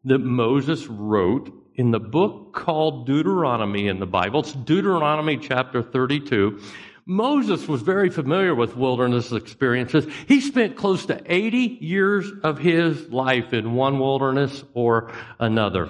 that 0.04 0.18
Moses 0.18 0.86
wrote 0.86 1.52
in 1.80 1.92
the 1.92 1.98
book 1.98 2.52
called 2.52 3.06
Deuteronomy 3.06 3.88
in 3.88 4.00
the 4.00 4.06
Bible. 4.06 4.40
It's 4.40 4.52
Deuteronomy 4.52 5.38
chapter 5.38 5.82
32. 5.82 6.60
Moses 7.06 7.66
was 7.66 7.80
very 7.80 8.10
familiar 8.10 8.54
with 8.54 8.76
wilderness 8.76 9.32
experiences. 9.32 10.06
He 10.28 10.42
spent 10.42 10.76
close 10.76 11.06
to 11.06 11.22
80 11.24 11.78
years 11.80 12.30
of 12.42 12.58
his 12.58 13.08
life 13.08 13.54
in 13.54 13.72
one 13.72 13.98
wilderness 13.98 14.62
or 14.74 15.10
another. 15.38 15.88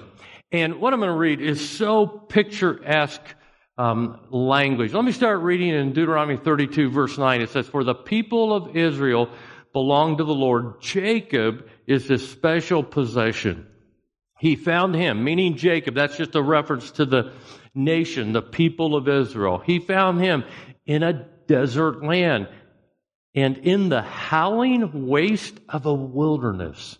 And 0.52 0.80
what 0.80 0.94
I'm 0.94 1.00
going 1.00 1.10
to 1.10 1.18
read 1.18 1.40
is 1.40 1.68
so 1.68 2.06
picturesque 2.06 3.24
um, 3.76 4.20
language. 4.30 4.92
Let 4.92 5.04
me 5.04 5.10
start 5.10 5.40
reading 5.40 5.70
in 5.70 5.92
Deuteronomy 5.92 6.36
32, 6.36 6.88
verse 6.90 7.18
9. 7.18 7.40
It 7.40 7.50
says, 7.50 7.66
For 7.66 7.82
the 7.82 7.96
people 7.96 8.54
of 8.54 8.76
Israel 8.76 9.28
belong 9.72 10.18
to 10.18 10.24
the 10.24 10.32
Lord. 10.32 10.80
Jacob 10.80 11.68
is 11.88 12.06
his 12.06 12.30
special 12.30 12.84
possession. 12.84 13.66
He 14.40 14.56
found 14.56 14.94
him, 14.94 15.22
meaning 15.22 15.56
Jacob. 15.56 15.94
That's 15.94 16.16
just 16.16 16.34
a 16.34 16.42
reference 16.42 16.90
to 16.92 17.04
the 17.04 17.32
nation, 17.74 18.32
the 18.32 18.40
people 18.40 18.96
of 18.96 19.06
Israel. 19.06 19.58
He 19.58 19.78
found 19.78 20.18
him 20.18 20.44
in 20.86 21.02
a 21.02 21.12
desert 21.46 22.02
land 22.02 22.48
and 23.34 23.58
in 23.58 23.90
the 23.90 24.00
howling 24.00 25.06
waste 25.06 25.60
of 25.68 25.84
a 25.84 25.92
wilderness. 25.92 26.98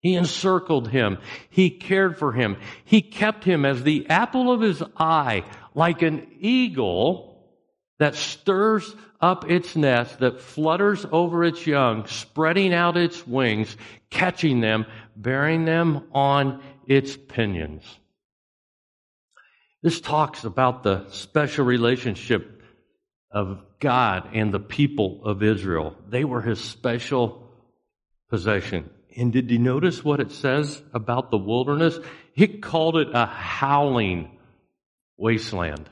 He 0.00 0.14
encircled 0.14 0.88
him. 0.88 1.16
He 1.48 1.70
cared 1.70 2.18
for 2.18 2.32
him. 2.32 2.58
He 2.84 3.00
kept 3.00 3.44
him 3.44 3.64
as 3.64 3.82
the 3.82 4.06
apple 4.10 4.52
of 4.52 4.60
his 4.60 4.82
eye, 4.98 5.44
like 5.74 6.02
an 6.02 6.26
eagle 6.38 7.46
that 7.98 8.14
stirs 8.14 8.94
up 9.20 9.50
its 9.50 9.74
nest, 9.74 10.18
that 10.20 10.40
flutters 10.40 11.06
over 11.10 11.42
its 11.42 11.66
young, 11.66 12.06
spreading 12.06 12.72
out 12.74 12.96
its 12.96 13.26
wings, 13.26 13.74
catching 14.10 14.60
them, 14.60 14.86
bearing 15.20 15.64
them 15.64 16.04
on 16.12 16.62
its 16.86 17.16
pinions. 17.16 17.82
This 19.82 20.00
talks 20.00 20.44
about 20.44 20.82
the 20.82 21.06
special 21.10 21.64
relationship 21.64 22.62
of 23.30 23.60
God 23.80 24.30
and 24.32 24.52
the 24.52 24.60
people 24.60 25.20
of 25.24 25.42
Israel. 25.42 25.96
They 26.08 26.24
were 26.24 26.40
his 26.40 26.60
special 26.60 27.48
possession. 28.30 28.90
And 29.16 29.32
did 29.32 29.50
you 29.50 29.58
notice 29.58 30.04
what 30.04 30.20
it 30.20 30.30
says 30.32 30.80
about 30.94 31.30
the 31.30 31.38
wilderness? 31.38 31.98
It 32.34 32.62
called 32.62 32.96
it 32.96 33.08
a 33.12 33.26
howling 33.26 34.38
wasteland 35.16 35.88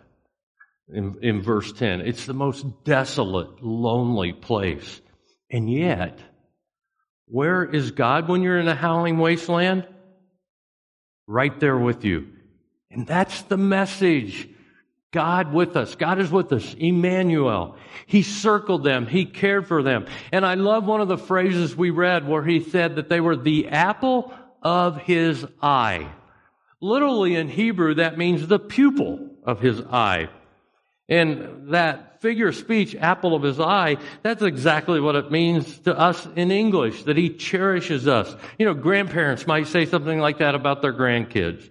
in, 0.89 1.17
in 1.23 1.43
verse 1.43 1.73
10. 1.73 2.01
It's 2.03 2.27
the 2.27 2.35
most 2.35 2.65
desolate, 2.85 3.63
lonely 3.63 4.33
place. 4.33 5.01
And 5.51 5.71
yet, 5.71 6.19
where 7.27 7.65
is 7.65 7.91
God 7.91 8.29
when 8.29 8.43
you're 8.43 8.59
in 8.59 8.69
a 8.69 8.75
howling 8.75 9.19
wasteland? 9.19 9.87
Right 11.27 11.59
there 11.59 11.79
with 11.79 12.05
you. 12.05 12.29
And 12.91 13.07
that's 13.07 13.43
the 13.43 13.57
message. 13.57 14.49
God 15.13 15.53
with 15.53 15.77
us. 15.77 15.95
God 15.95 16.19
is 16.19 16.31
with 16.31 16.53
us. 16.53 16.75
Emmanuel. 16.79 17.77
He 18.07 18.23
circled 18.23 18.85
them. 18.85 19.07
He 19.07 19.25
cared 19.25 19.67
for 19.67 19.83
them. 19.83 20.07
And 20.31 20.45
I 20.45 20.55
love 20.55 20.87
one 20.87 21.01
of 21.01 21.09
the 21.09 21.19
phrases 21.19 21.75
we 21.75 21.91
read 21.91 22.29
where 22.29 22.45
he 22.45 22.61
said 22.61 22.97
that 22.97 23.09
they 23.09 23.21
were 23.21 23.37
the 23.37 23.69
apple 23.69 24.33
of 24.63 24.99
his 24.99 25.45
eye. 25.63 26.13
Literally 26.81 27.35
in 27.35 27.49
Hebrew, 27.49 27.95
that 27.95 28.19
means 28.19 28.47
the 28.47 28.59
pupil 28.59 29.31
of 29.43 29.61
his 29.61 29.81
eye. 29.81 30.29
And 31.09 31.73
that 31.73 32.21
figure 32.21 32.49
of 32.49 32.57
speech, 32.57 32.97
apple 32.97 33.35
of 33.35 33.43
his 33.43 33.61
eye, 33.61 33.99
that's 34.23 34.43
exactly 34.43 35.01
what 35.01 35.15
it 35.15 35.31
means 35.31 35.79
to 35.81 35.97
us 35.97 36.27
in 36.35 36.51
English, 36.51 37.05
that 37.05 37.17
he 37.17 37.31
cherishes 37.31 38.09
us. 38.09 38.35
You 38.59 38.67
know, 38.67 38.75
grandparents 38.75 39.47
might 39.47 39.69
say 39.69 39.87
something 39.87 40.19
like 40.19 40.39
that 40.39 40.57
about 40.57 40.83
their 40.83 40.93
grandkids. 40.93 41.69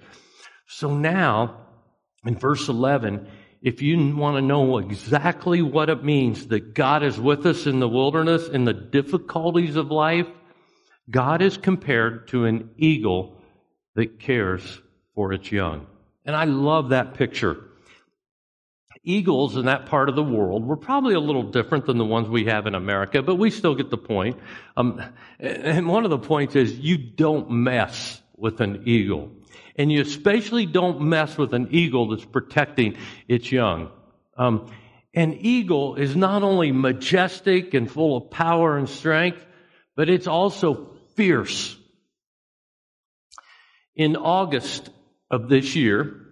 So 0.68 0.96
now, 0.96 1.58
in 2.26 2.38
verse 2.38 2.70
11, 2.70 3.28
if 3.62 3.82
you 3.82 4.16
want 4.16 4.38
to 4.38 4.42
know 4.42 4.78
exactly 4.78 5.62
what 5.62 5.90
it 5.90 6.04
means 6.04 6.48
that 6.48 6.74
God 6.74 7.04
is 7.04 7.20
with 7.20 7.46
us 7.46 7.66
in 7.66 7.80
the 7.80 7.90
wilderness, 7.90 8.48
in 8.48 8.64
the 8.64 8.74
difficulties 8.74 9.76
of 9.76 9.92
life, 9.92 10.28
God 11.10 11.42
is 11.42 11.58
compared 11.58 12.30
to 12.30 12.46
an 12.46 12.70
eagle 12.78 13.42
that 13.96 14.20
cares 14.20 14.82
for 15.14 15.34
its 15.34 15.52
young. 15.52 15.88
And 16.26 16.36
I 16.36 16.46
love 16.46 16.90
that 16.90 17.16
picture 17.16 17.64
eagles 19.06 19.56
in 19.56 19.66
that 19.66 19.86
part 19.86 20.10
of 20.10 20.16
the 20.16 20.24
world 20.24 20.66
were 20.66 20.76
probably 20.76 21.14
a 21.14 21.20
little 21.20 21.44
different 21.44 21.86
than 21.86 21.98
the 21.98 22.06
ones 22.06 22.28
we 22.28 22.46
have 22.46 22.68
in 22.68 22.76
America, 22.76 23.22
but 23.22 23.36
we 23.36 23.50
still 23.50 23.76
get 23.76 23.90
the 23.90 23.98
point. 23.98 24.38
Um, 24.76 25.02
and 25.40 25.88
one 25.88 26.04
of 26.04 26.10
the 26.10 26.18
points 26.18 26.56
is 26.56 26.78
you 26.78 26.98
don't 26.98 27.50
mess 27.52 28.22
with 28.36 28.60
an 28.62 28.84
eagle. 28.86 29.32
And 29.78 29.92
you 29.92 30.02
especially 30.02 30.66
don't 30.66 31.02
mess 31.02 31.38
with 31.38 31.54
an 31.54 31.70
eagle 31.72 32.10
that's 32.10 32.26
protecting 32.26 32.98
its 33.28 33.52
young. 33.52 33.92
Um, 34.38 34.72
an 35.14 35.34
eagle 35.34 35.96
is 35.96 36.16
not 36.16 36.44
only 36.44 36.72
majestic 36.72 37.74
and 37.74 37.90
full 37.90 38.18
of 38.18 38.32
power 38.32 38.78
and 38.78 38.90
strength, 38.90 39.46
but 39.96 40.10
it's 40.10 40.28
also 40.28 40.98
fierce. 41.16 41.78
In 43.96 44.18
August 44.18 44.90
of 45.32 45.48
this 45.48 45.76
year, 45.76 46.25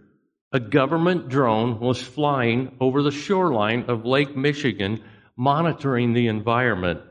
a 0.53 0.59
government 0.59 1.29
drone 1.29 1.79
was 1.79 1.99
flying 1.99 2.75
over 2.79 3.01
the 3.01 3.11
shoreline 3.11 3.85
of 3.87 4.05
Lake 4.05 4.37
Michigan, 4.37 5.03
monitoring 5.35 6.13
the 6.13 6.27
environment. 6.27 7.01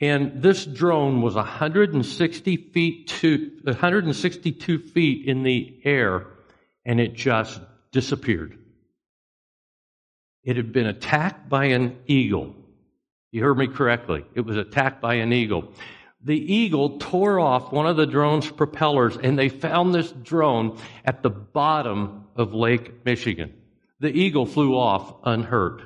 And 0.00 0.40
this 0.40 0.64
drone 0.64 1.20
was 1.20 1.34
160 1.34 2.56
feet 2.56 3.08
to 3.08 3.50
162 3.64 4.78
feet 4.78 5.26
in 5.26 5.42
the 5.42 5.80
air, 5.84 6.28
and 6.84 7.00
it 7.00 7.14
just 7.14 7.60
disappeared. 7.90 8.56
It 10.44 10.56
had 10.56 10.72
been 10.72 10.86
attacked 10.86 11.48
by 11.48 11.66
an 11.66 11.98
eagle. 12.06 12.54
You 13.32 13.42
heard 13.42 13.58
me 13.58 13.66
correctly. 13.66 14.24
It 14.34 14.42
was 14.42 14.56
attacked 14.56 15.00
by 15.00 15.14
an 15.14 15.32
eagle 15.32 15.72
the 16.24 16.54
eagle 16.54 16.98
tore 16.98 17.40
off 17.40 17.72
one 17.72 17.86
of 17.86 17.96
the 17.96 18.06
drone's 18.06 18.50
propellers 18.50 19.16
and 19.16 19.38
they 19.38 19.48
found 19.48 19.94
this 19.94 20.12
drone 20.12 20.78
at 21.04 21.22
the 21.22 21.30
bottom 21.30 22.26
of 22.36 22.54
Lake 22.54 23.04
Michigan. 23.04 23.52
The 24.00 24.10
eagle 24.10 24.46
flew 24.46 24.76
off 24.76 25.14
unhurt. 25.24 25.82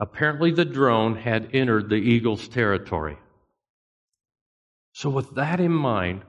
Apparently, 0.00 0.50
the 0.50 0.64
drone 0.64 1.16
had 1.16 1.50
entered 1.54 1.88
the 1.88 1.96
eagle's 1.96 2.48
territory. 2.48 3.16
So, 4.92 5.08
with 5.08 5.34
that 5.36 5.60
in 5.60 5.72
mind, 5.72 6.22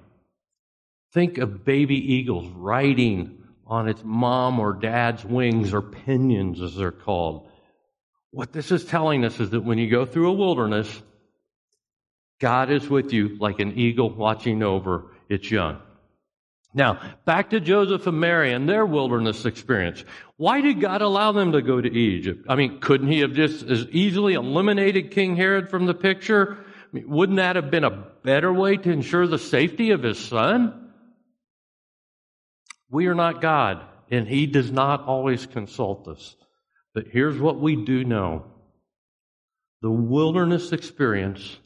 think 1.14 1.38
of 1.38 1.66
baby 1.66 2.14
eagles 2.14 2.48
riding 2.56 3.44
on 3.66 3.88
its 3.88 4.02
mom 4.04 4.60
or 4.60 4.74
dad's 4.74 5.26
wings 5.26 5.74
or 5.74 5.82
pinions, 5.82 6.62
as 6.62 6.76
they're 6.76 6.92
called. 6.92 7.50
What 8.32 8.54
this 8.54 8.72
is 8.72 8.86
telling 8.86 9.26
us 9.26 9.40
is 9.40 9.50
that 9.52 9.62
when 9.62 9.78
you 9.78 9.90
go 9.90 10.06
through 10.06 10.30
a 10.30 10.34
wilderness, 10.34 11.02
God 12.40 12.70
is 12.70 12.90
with 12.90 13.14
you 13.14 13.38
like 13.40 13.60
an 13.60 13.78
eagle 13.78 14.10
watching 14.10 14.62
over 14.62 15.12
its 15.30 15.50
young. 15.50 15.80
Now, 16.74 17.00
back 17.24 17.52
to 17.52 17.62
Joseph 17.62 18.06
and 18.06 18.20
Mary 18.20 18.52
and 18.52 18.68
their 18.68 18.86
wilderness 18.86 19.46
experience. 19.46 20.04
Why 20.36 20.60
did 20.60 20.82
God 20.82 21.02
allow 21.02 21.32
them 21.32 21.54
to 21.54 21.62
go 21.62 21.80
to 21.80 21.90
Egypt? 21.90 22.46
I 22.50 22.56
mean, 22.56 22.82
couldn't 22.82 23.08
he 23.08 23.22
have 23.22 23.32
just 23.32 23.64
as 23.64 23.88
easily 23.92 24.34
eliminated 24.34 25.12
King 25.12 25.38
Herod 25.38 25.70
from 25.70 25.86
the 25.86 25.94
picture? 25.94 26.58
I 26.68 26.88
mean, 26.92 27.10
wouldn't 27.10 27.38
that 27.38 27.56
have 27.56 27.72
been 27.72 27.86
a 27.86 28.06
better 28.24 28.52
way 28.52 28.76
to 28.76 28.92
ensure 28.92 29.26
the 29.26 29.40
safety 29.40 29.92
of 29.92 30.04
his 30.04 30.20
son? 30.20 30.92
We 32.90 33.08
are 33.08 33.16
not 33.16 33.42
God, 33.42 33.82
and 34.12 34.28
he 34.28 34.46
does 34.46 34.70
not 34.70 35.06
always 35.06 35.46
consult 35.46 36.10
us. 36.10 36.36
But 36.94 37.08
here's 37.08 37.40
what 37.40 37.60
we 37.60 37.78
do 37.86 38.04
know. 38.04 38.46
The 39.82 39.92
wilderness 39.92 40.74
experience 40.74 41.58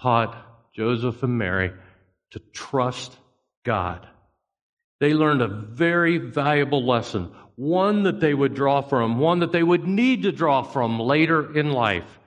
taught 0.00 0.72
Joseph 0.74 1.22
and 1.22 1.38
Mary 1.38 1.72
to 2.32 2.38
trust 2.52 3.16
God. 3.64 4.06
They 5.00 5.14
learned 5.14 5.42
a 5.42 5.48
very 5.48 6.18
valuable 6.18 6.86
lesson, 6.86 7.32
one 7.56 8.04
that 8.04 8.20
they 8.20 8.32
would 8.32 8.54
draw 8.54 8.80
from, 8.80 9.18
one 9.18 9.40
that 9.40 9.52
they 9.52 9.62
would 9.62 9.86
need 9.86 10.22
to 10.22 10.32
draw 10.32 10.62
from 10.62 10.98
later 10.98 11.56
in 11.56 11.70
life. 11.70 12.18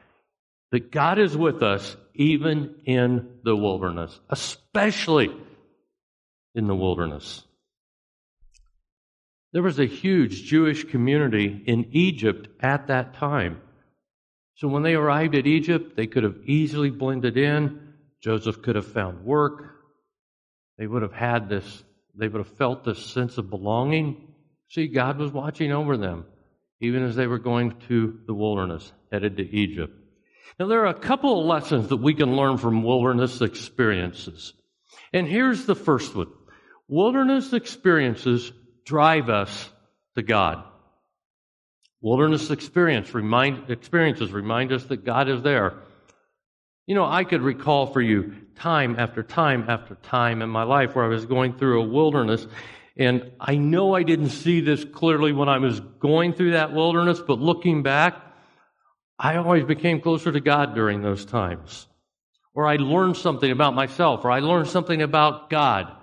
That 0.72 0.92
God 0.92 1.18
is 1.18 1.36
with 1.36 1.64
us 1.64 1.96
even 2.14 2.76
in 2.86 3.40
the 3.44 3.56
wilderness, 3.56 4.20
especially 4.30 5.32
in 6.54 6.68
the 6.68 6.76
wilderness. 6.76 7.44
There 9.52 9.64
was 9.64 9.80
a 9.80 9.86
huge 9.86 10.44
Jewish 10.44 10.84
community 10.84 11.64
in 11.66 11.88
Egypt 11.92 12.50
at 12.62 12.88
that 12.88 13.16
time. 13.16 13.62
So 14.60 14.68
when 14.68 14.84
they 14.84 14.94
arrived 14.94 15.36
at 15.36 15.48
Egypt, 15.48 15.96
they 15.96 16.06
could 16.06 16.24
have 16.24 16.36
easily 16.46 16.90
blended 16.90 17.38
in. 17.38 17.94
Joseph 18.22 18.62
could 18.62 18.76
have 18.76 18.92
found 18.92 19.24
work. 19.24 19.64
They 20.78 20.86
would 20.86 21.02
have 21.02 21.14
had 21.14 21.48
this, 21.48 21.84
they 22.14 22.28
would 22.28 22.46
have 22.46 22.58
felt 22.58 22.84
this 22.84 23.06
sense 23.06 23.38
of 23.38 23.50
belonging. 23.50 24.34
See, 24.68 24.88
God 24.88 25.18
was 25.18 25.32
watching 25.32 25.72
over 25.72 25.96
them, 25.96 26.26
even 26.82 27.04
as 27.06 27.16
they 27.16 27.26
were 27.26 27.40
going 27.40 27.80
to 27.88 28.20
the 28.28 28.34
wilderness, 28.34 28.92
headed 29.14 29.38
to 29.38 29.44
Egypt. 29.44 29.94
Now, 30.60 30.68
there 30.68 30.82
are 30.82 30.88
a 30.88 30.94
couple 30.94 31.40
of 31.40 31.46
lessons 31.46 31.88
that 31.88 31.98
we 31.98 32.14
can 32.14 32.36
learn 32.36 32.58
from 32.58 32.84
wilderness 32.84 33.40
experiences. 33.40 34.54
And 35.14 35.26
here's 35.26 35.68
the 35.68 35.76
first 35.76 36.14
one 36.14 36.34
wilderness 36.90 37.54
experiences 37.54 38.52
drive 38.84 39.30
us 39.30 39.70
to 40.16 40.22
God. 40.22 40.66
Wilderness 42.02 42.50
experience 42.50 43.14
remind, 43.14 43.70
experiences 43.70 44.32
remind 44.32 44.72
us 44.72 44.86
that 44.86 45.04
God 45.04 45.28
is 45.28 45.42
there. 45.42 45.74
You 46.88 46.96
know, 46.96 47.06
I 47.06 47.24
could 47.24 47.42
recall 47.42 47.88
for 47.88 48.02
you 48.02 48.36
time 48.56 48.96
after 48.98 49.22
time 49.22 49.66
after 49.68 49.96
time 49.96 50.42
in 50.42 50.50
my 50.50 50.64
life 50.64 50.96
where 50.96 51.06
I 51.06 51.10
was 51.10 51.26
going 51.26 51.58
through 51.58 51.82
a 51.82 51.86
wilderness. 51.86 52.48
And 52.98 53.32
I 53.40 53.56
know 53.58 53.96
I 53.96 54.04
didn't 54.04 54.30
see 54.30 54.62
this 54.62 54.84
clearly 54.86 55.34
when 55.34 55.50
I 55.50 55.58
was 55.58 55.80
going 55.80 56.34
through 56.34 56.52
that 56.52 56.74
wilderness, 56.74 57.20
but 57.20 57.40
looking 57.40 57.84
back, 57.84 58.16
I 59.18 59.36
always 59.36 59.66
became 59.66 60.00
closer 60.00 60.32
to 60.32 60.40
God 60.40 60.76
during 60.76 61.02
those 61.02 61.26
times. 61.26 61.88
Or 62.54 62.66
I 62.66 62.78
learned 62.78 63.18
something 63.18 63.52
about 63.52 63.76
myself, 63.76 64.26
or 64.26 64.32
I 64.32 64.40
learned 64.40 64.68
something 64.68 65.02
about 65.02 65.50
God. 65.50 65.94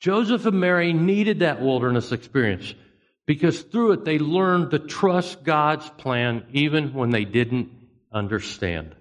Joseph 0.00 0.44
and 0.46 0.58
Mary 0.58 0.92
needed 0.92 1.40
that 1.40 1.60
wilderness 1.60 2.10
experience 2.10 2.74
because 3.26 3.60
through 3.62 3.92
it 3.92 4.04
they 4.04 4.18
learned 4.18 4.70
to 4.70 4.78
trust 4.78 5.44
God's 5.44 5.88
plan 5.90 6.44
even 6.52 6.92
when 6.92 7.10
they 7.10 7.24
didn't 7.24 7.70
understand. 8.12 8.94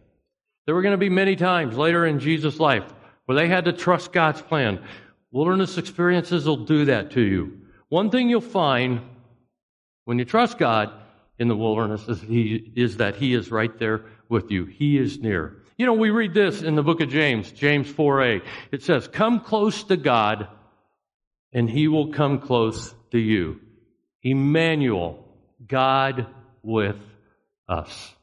There 0.66 0.75
were 0.75 0.82
going 0.82 0.94
to 0.94 0.98
be 0.98 1.10
many 1.10 1.36
times 1.36 1.75
later 1.75 2.06
in 2.06 2.20
Jesus' 2.20 2.60
life 2.60 2.86
where 3.25 3.36
they 3.36 3.48
had 3.48 3.66
to 3.66 3.74
trust 3.74 4.13
God's 4.13 4.42
plan. 4.42 4.84
Wilderness 5.32 5.78
experiences 5.78 6.46
will 6.46 6.66
do 6.66 6.86
that 6.86 7.12
to 7.12 7.22
you. 7.22 7.60
One 7.90 8.10
thing 8.10 8.30
you'll 8.30 8.42
find 8.42 9.01
when 10.06 10.20
you 10.20 10.25
trust 10.25 10.58
God 10.58 10.92
in 11.40 11.48
the 11.48 11.56
wilderness 11.56 12.08
is, 12.08 12.22
he, 12.22 12.72
is 12.75 12.98
that 12.98 13.16
He 13.16 13.34
is 13.34 13.51
right 13.51 13.78
there 13.80 14.06
with 14.30 14.51
you. 14.51 14.66
He 14.66 14.98
is 14.98 15.20
near. 15.20 15.58
You 15.78 15.86
know, 15.86 15.94
we 15.94 16.10
read 16.10 16.34
this 16.34 16.62
in 16.62 16.75
the 16.75 16.84
book 16.84 17.01
of 17.01 17.10
James, 17.10 17.51
James 17.51 17.92
4a. 17.92 18.44
It 18.72 18.84
says, 18.84 19.08
Come 19.08 19.40
close 19.40 19.84
to 19.86 19.98
God, 19.98 20.48
and 21.51 21.70
He 21.70 21.88
will 21.88 22.13
come 22.13 22.40
close 22.40 22.94
to 23.12 23.18
you. 23.18 23.60
Emmanuel, 24.24 25.25
God 25.68 26.28
with 26.63 26.98
us. 27.68 28.13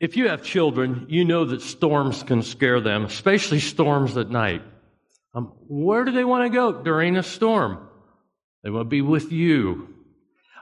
If 0.00 0.16
you 0.16 0.28
have 0.28 0.42
children, 0.42 1.06
you 1.08 1.24
know 1.24 1.44
that 1.46 1.62
storms 1.62 2.22
can 2.22 2.42
scare 2.42 2.80
them, 2.80 3.04
especially 3.04 3.60
storms 3.60 4.16
at 4.16 4.30
night. 4.30 4.62
Um, 5.34 5.52
where 5.66 6.04
do 6.04 6.12
they 6.12 6.24
want 6.24 6.44
to 6.44 6.54
go 6.54 6.82
during 6.82 7.16
a 7.16 7.22
storm? 7.22 7.88
They 8.62 8.70
want 8.70 8.86
to 8.86 8.90
be 8.90 9.02
with 9.02 9.32
you. 9.32 9.94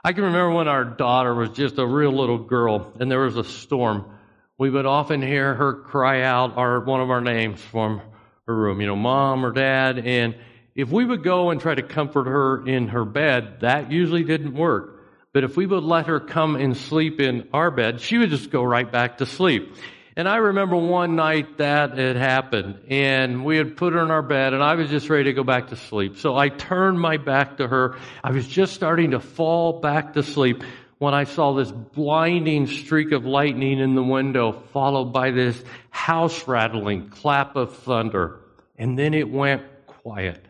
I 0.05 0.13
can 0.13 0.25
remember 0.25 0.51
when 0.51 0.69
our 0.69 0.85
daughter 0.85 1.35
was 1.35 1.51
just 1.51 1.79
a 1.79 1.87
real 1.87 2.13
little 2.13 2.39
girl 2.39 2.93
and 2.99 3.11
there 3.11 3.21
was 3.21 3.37
a 3.37 3.45
storm. 3.45 4.19
We 4.59 4.71
would 4.71 4.87
often 4.87 5.23
hear 5.23 5.55
her 5.55 5.75
cry 5.75 6.23
out 6.23 6.57
our, 6.57 6.81
one 6.81 7.01
of 7.01 7.11
our 7.11 7.21
names 7.21 7.61
from 7.61 8.01
her 8.47 8.55
room, 8.55 8.81
you 8.81 8.87
know, 8.87 8.97
mom 8.97 9.47
or 9.47 9.53
dad. 9.53 9.99
And 9.99 10.35
if 10.75 10.91
we 10.91 11.05
would 11.05 11.23
go 11.23 11.50
and 11.50 11.61
try 11.61 11.75
to 11.75 11.83
comfort 11.83 12.26
her 12.26 12.67
in 12.67 12.88
her 12.88 13.05
bed, 13.05 13.61
that 13.61 13.93
usually 13.93 14.25
didn't 14.25 14.55
work. 14.55 15.00
But 15.33 15.45
if 15.45 15.57
we 15.57 15.67
would 15.67 15.83
let 15.83 16.07
her 16.07 16.21
come 16.21 16.57
and 16.57 16.76
sleep 16.76 17.21
in 17.21 17.49
our 17.52 17.71
bed, 17.71 18.00
she 18.00 18.19
would 18.19 18.31
just 18.31 18.50
go 18.50 18.62
right 18.62 18.91
back 18.91 19.19
to 19.19 19.26
sleep. 19.26 19.75
And 20.14 20.29
I 20.29 20.37
remember 20.37 20.76
one 20.76 21.17
night 21.17 21.57
that 21.57 21.99
it 21.99 22.17
happened 22.17 22.81
and 22.88 23.47
we 23.47 23.57
had 23.57 23.79
put 23.79 23.95
her 23.95 24.02
in 24.02 24.11
our 24.11 24.21
bed 24.21 24.52
and 24.52 24.62
I 24.62 24.75
was 24.75 24.91
just 24.91 25.09
ready 25.09 25.25
to 25.25 25.33
go 25.33 25.43
back 25.43 25.69
to 25.69 25.76
sleep. 25.76 26.19
So 26.19 26.37
I 26.37 26.50
turned 26.50 27.00
my 27.00 27.17
back 27.17 27.57
to 27.57 27.69
her. 27.69 27.97
I 28.23 28.31
was 28.31 28.47
just 28.47 28.75
starting 28.75 29.12
to 29.12 29.21
fall 29.21 29.81
back 29.81 30.12
to 30.14 30.23
sleep 30.23 30.64
when 30.99 31.14
I 31.14 31.25
saw 31.25 31.55
this 31.55 31.73
blinding 31.73 32.67
streak 32.67 33.12
of 33.12 33.25
lightning 33.25 33.79
in 33.79 33.95
the 33.95 34.02
window 34.02 34.52
followed 34.75 35.14
by 35.14 35.31
this 35.31 35.62
house 35.88 36.47
rattling 36.47 37.09
clap 37.09 37.57
of 37.57 37.75
thunder. 37.79 38.41
And 38.76 38.99
then 38.99 39.14
it 39.14 39.31
went 39.31 39.62
quiet. 39.87 40.45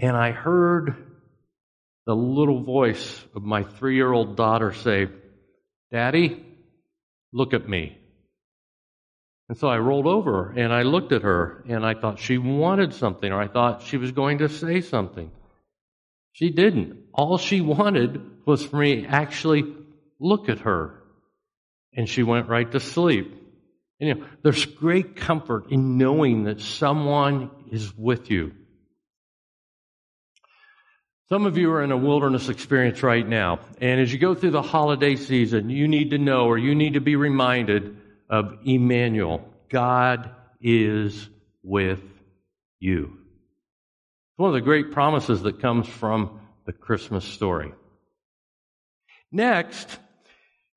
And 0.00 0.16
I 0.16 0.30
heard 0.30 0.94
the 2.06 2.14
little 2.14 2.62
voice 2.62 3.24
of 3.34 3.42
my 3.42 3.64
three 3.64 3.96
year 3.96 4.12
old 4.12 4.36
daughter 4.36 4.72
say, 4.72 5.08
Daddy, 5.90 6.46
look 7.32 7.52
at 7.52 7.68
me. 7.68 7.98
And 9.48 9.58
so 9.58 9.66
I 9.66 9.78
rolled 9.78 10.06
over 10.06 10.52
and 10.52 10.72
I 10.72 10.82
looked 10.82 11.12
at 11.12 11.22
her 11.22 11.64
and 11.68 11.84
I 11.84 11.94
thought 11.94 12.18
she 12.18 12.38
wanted 12.38 12.94
something 12.94 13.32
or 13.32 13.40
I 13.40 13.48
thought 13.48 13.82
she 13.82 13.96
was 13.96 14.12
going 14.12 14.38
to 14.38 14.48
say 14.48 14.82
something. 14.82 15.32
She 16.32 16.50
didn't. 16.50 17.04
All 17.12 17.36
she 17.38 17.60
wanted 17.60 18.20
was 18.46 18.64
for 18.64 18.76
me 18.76 19.02
to 19.02 19.08
actually 19.08 19.64
look 20.20 20.48
at 20.48 20.60
her. 20.60 21.02
And 21.94 22.08
she 22.08 22.22
went 22.22 22.48
right 22.48 22.70
to 22.70 22.78
sleep. 22.78 23.32
And, 23.98 24.08
you 24.08 24.14
know, 24.14 24.26
there's 24.42 24.64
great 24.64 25.16
comfort 25.16 25.72
in 25.72 25.98
knowing 25.98 26.44
that 26.44 26.60
someone 26.60 27.50
is 27.72 27.92
with 27.96 28.30
you. 28.30 28.52
Some 31.30 31.44
of 31.44 31.58
you 31.58 31.70
are 31.72 31.82
in 31.82 31.92
a 31.92 31.96
wilderness 31.96 32.48
experience 32.48 33.02
right 33.02 33.26
now. 33.26 33.60
And 33.82 34.00
as 34.00 34.10
you 34.10 34.18
go 34.18 34.34
through 34.34 34.52
the 34.52 34.62
holiday 34.62 35.14
season, 35.14 35.68
you 35.68 35.86
need 35.86 36.10
to 36.10 36.18
know 36.18 36.46
or 36.46 36.56
you 36.56 36.74
need 36.74 36.94
to 36.94 37.00
be 37.00 37.16
reminded 37.16 37.98
of 38.30 38.58
Emmanuel. 38.64 39.46
God 39.68 40.30
is 40.62 41.28
with 41.62 42.02
you. 42.80 43.12
It's 43.12 44.38
one 44.38 44.48
of 44.48 44.54
the 44.54 44.62
great 44.62 44.90
promises 44.92 45.42
that 45.42 45.60
comes 45.60 45.86
from 45.86 46.40
the 46.64 46.72
Christmas 46.72 47.26
story. 47.26 47.72
Next, 49.30 49.98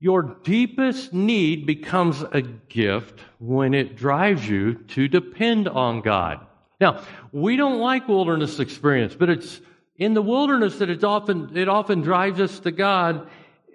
your 0.01 0.23
deepest 0.43 1.13
need 1.13 1.65
becomes 1.65 2.23
a 2.23 2.41
gift 2.41 3.21
when 3.39 3.73
it 3.73 3.95
drives 3.95 4.45
you 4.49 4.73
to 4.89 5.07
depend 5.07 5.69
on 5.69 6.01
God. 6.01 6.45
Now, 6.81 7.03
we 7.31 7.55
don't 7.55 7.79
like 7.79 8.09
wilderness 8.09 8.59
experience, 8.59 9.15
but 9.15 9.29
it's 9.29 9.61
in 9.95 10.13
the 10.13 10.21
wilderness 10.21 10.79
that 10.79 10.89
it's 10.89 11.03
often, 11.03 11.55
it 11.55 11.69
often 11.69 12.01
drives 12.01 12.39
us 12.39 12.59
to 12.61 12.71
God 12.71 13.27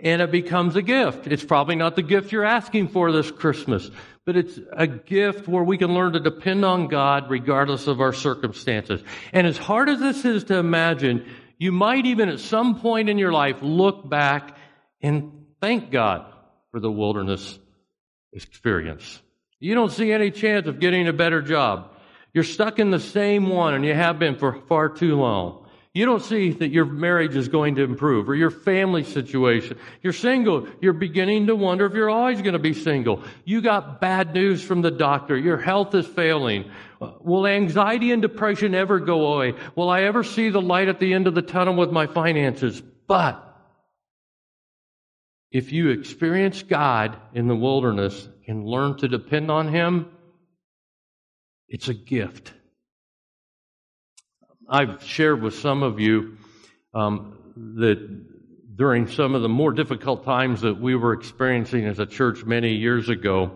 and 0.02 0.20
it 0.20 0.30
becomes 0.30 0.76
a 0.76 0.82
gift. 0.82 1.26
It's 1.26 1.44
probably 1.44 1.76
not 1.76 1.96
the 1.96 2.02
gift 2.02 2.32
you're 2.32 2.44
asking 2.44 2.88
for 2.88 3.12
this 3.12 3.30
Christmas, 3.30 3.90
but 4.24 4.36
it's 4.36 4.58
a 4.72 4.86
gift 4.86 5.48
where 5.48 5.64
we 5.64 5.78
can 5.78 5.94
learn 5.94 6.12
to 6.12 6.20
depend 6.20 6.64
on 6.64 6.88
God 6.88 7.30
regardless 7.30 7.86
of 7.86 8.00
our 8.00 8.12
circumstances. 8.12 9.02
And 9.32 9.46
as 9.46 9.56
hard 9.56 9.88
as 9.88 10.00
this 10.00 10.24
is 10.24 10.44
to 10.44 10.56
imagine, 10.56 11.26
you 11.58 11.72
might 11.72 12.06
even 12.06 12.28
at 12.28 12.40
some 12.40 12.80
point 12.80 13.08
in 13.08 13.18
your 13.18 13.32
life 13.32 13.56
look 13.62 14.08
back 14.08 14.56
and 15.00 15.46
thank 15.60 15.90
God 15.90 16.26
for 16.70 16.80
the 16.80 16.90
wilderness 16.90 17.58
experience. 18.32 19.22
You 19.58 19.74
don't 19.74 19.92
see 19.92 20.12
any 20.12 20.30
chance 20.30 20.66
of 20.66 20.80
getting 20.80 21.08
a 21.08 21.12
better 21.12 21.40
job. 21.40 21.92
You're 22.34 22.44
stuck 22.44 22.78
in 22.78 22.90
the 22.90 23.00
same 23.00 23.48
one 23.48 23.72
and 23.72 23.84
you 23.84 23.94
have 23.94 24.18
been 24.18 24.36
for 24.36 24.60
far 24.68 24.90
too 24.90 25.16
long. 25.16 25.65
You 25.96 26.04
don't 26.04 26.22
see 26.22 26.50
that 26.50 26.68
your 26.68 26.84
marriage 26.84 27.36
is 27.36 27.48
going 27.48 27.76
to 27.76 27.82
improve 27.82 28.28
or 28.28 28.34
your 28.34 28.50
family 28.50 29.02
situation. 29.02 29.78
You're 30.02 30.12
single. 30.12 30.68
You're 30.82 30.92
beginning 30.92 31.46
to 31.46 31.56
wonder 31.56 31.86
if 31.86 31.94
you're 31.94 32.10
always 32.10 32.42
going 32.42 32.52
to 32.52 32.58
be 32.58 32.74
single. 32.74 33.22
You 33.46 33.62
got 33.62 33.98
bad 33.98 34.34
news 34.34 34.62
from 34.62 34.82
the 34.82 34.90
doctor. 34.90 35.38
Your 35.38 35.56
health 35.56 35.94
is 35.94 36.06
failing. 36.06 36.70
Will 37.00 37.46
anxiety 37.46 38.12
and 38.12 38.20
depression 38.20 38.74
ever 38.74 39.00
go 39.00 39.32
away? 39.32 39.54
Will 39.74 39.88
I 39.88 40.02
ever 40.02 40.22
see 40.22 40.50
the 40.50 40.60
light 40.60 40.88
at 40.88 41.00
the 41.00 41.14
end 41.14 41.28
of 41.28 41.34
the 41.34 41.40
tunnel 41.40 41.76
with 41.76 41.90
my 41.90 42.06
finances? 42.06 42.82
But 43.06 43.42
if 45.50 45.72
you 45.72 45.88
experience 45.88 46.62
God 46.62 47.16
in 47.32 47.48
the 47.48 47.56
wilderness 47.56 48.28
and 48.46 48.66
learn 48.66 48.98
to 48.98 49.08
depend 49.08 49.50
on 49.50 49.68
Him, 49.68 50.10
it's 51.70 51.88
a 51.88 51.94
gift. 51.94 52.52
I've 54.68 55.02
shared 55.02 55.42
with 55.42 55.54
some 55.54 55.82
of 55.82 56.00
you 56.00 56.38
um, 56.92 57.38
that 57.76 58.76
during 58.76 59.06
some 59.06 59.34
of 59.34 59.42
the 59.42 59.48
more 59.48 59.72
difficult 59.72 60.24
times 60.24 60.62
that 60.62 60.80
we 60.80 60.94
were 60.96 61.12
experiencing 61.12 61.86
as 61.86 61.98
a 61.98 62.06
church 62.06 62.44
many 62.44 62.74
years 62.74 63.08
ago, 63.08 63.52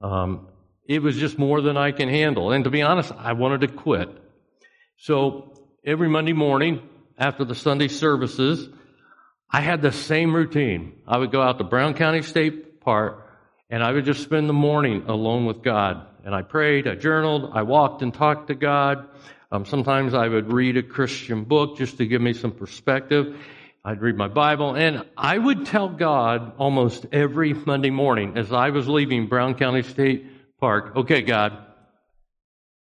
um, 0.00 0.48
it 0.86 1.02
was 1.02 1.16
just 1.16 1.38
more 1.38 1.60
than 1.60 1.76
I 1.76 1.92
can 1.92 2.08
handle. 2.08 2.52
And 2.52 2.64
to 2.64 2.70
be 2.70 2.82
honest, 2.82 3.12
I 3.12 3.32
wanted 3.32 3.62
to 3.62 3.68
quit. 3.68 4.10
So 4.98 5.54
every 5.84 6.08
Monday 6.08 6.34
morning 6.34 6.82
after 7.18 7.44
the 7.44 7.54
Sunday 7.54 7.88
services, 7.88 8.68
I 9.50 9.60
had 9.60 9.82
the 9.82 9.92
same 9.92 10.34
routine. 10.34 11.00
I 11.06 11.18
would 11.18 11.32
go 11.32 11.40
out 11.40 11.58
to 11.58 11.64
Brown 11.64 11.94
County 11.94 12.22
State 12.22 12.80
Park 12.80 13.24
and 13.70 13.82
I 13.82 13.92
would 13.92 14.04
just 14.04 14.22
spend 14.22 14.48
the 14.48 14.54
morning 14.54 15.04
alone 15.08 15.46
with 15.46 15.62
God. 15.62 16.06
And 16.24 16.34
I 16.34 16.42
prayed, 16.42 16.86
I 16.86 16.94
journaled, 16.94 17.50
I 17.54 17.62
walked 17.62 18.02
and 18.02 18.12
talked 18.12 18.48
to 18.48 18.54
God. 18.54 19.08
Um, 19.50 19.64
sometimes 19.64 20.12
I 20.12 20.28
would 20.28 20.52
read 20.52 20.76
a 20.76 20.82
Christian 20.82 21.44
book 21.44 21.78
just 21.78 21.98
to 21.98 22.06
give 22.06 22.20
me 22.20 22.34
some 22.34 22.52
perspective. 22.52 23.36
I'd 23.82 24.02
read 24.02 24.16
my 24.16 24.28
Bible, 24.28 24.74
and 24.74 25.06
I 25.16 25.38
would 25.38 25.64
tell 25.64 25.88
God 25.88 26.52
almost 26.58 27.06
every 27.12 27.54
Monday 27.54 27.90
morning 27.90 28.36
as 28.36 28.52
I 28.52 28.70
was 28.70 28.86
leaving 28.86 29.28
Brown 29.28 29.54
County 29.54 29.82
State 29.82 30.26
Park, 30.60 30.96
okay, 30.96 31.22
God, 31.22 31.56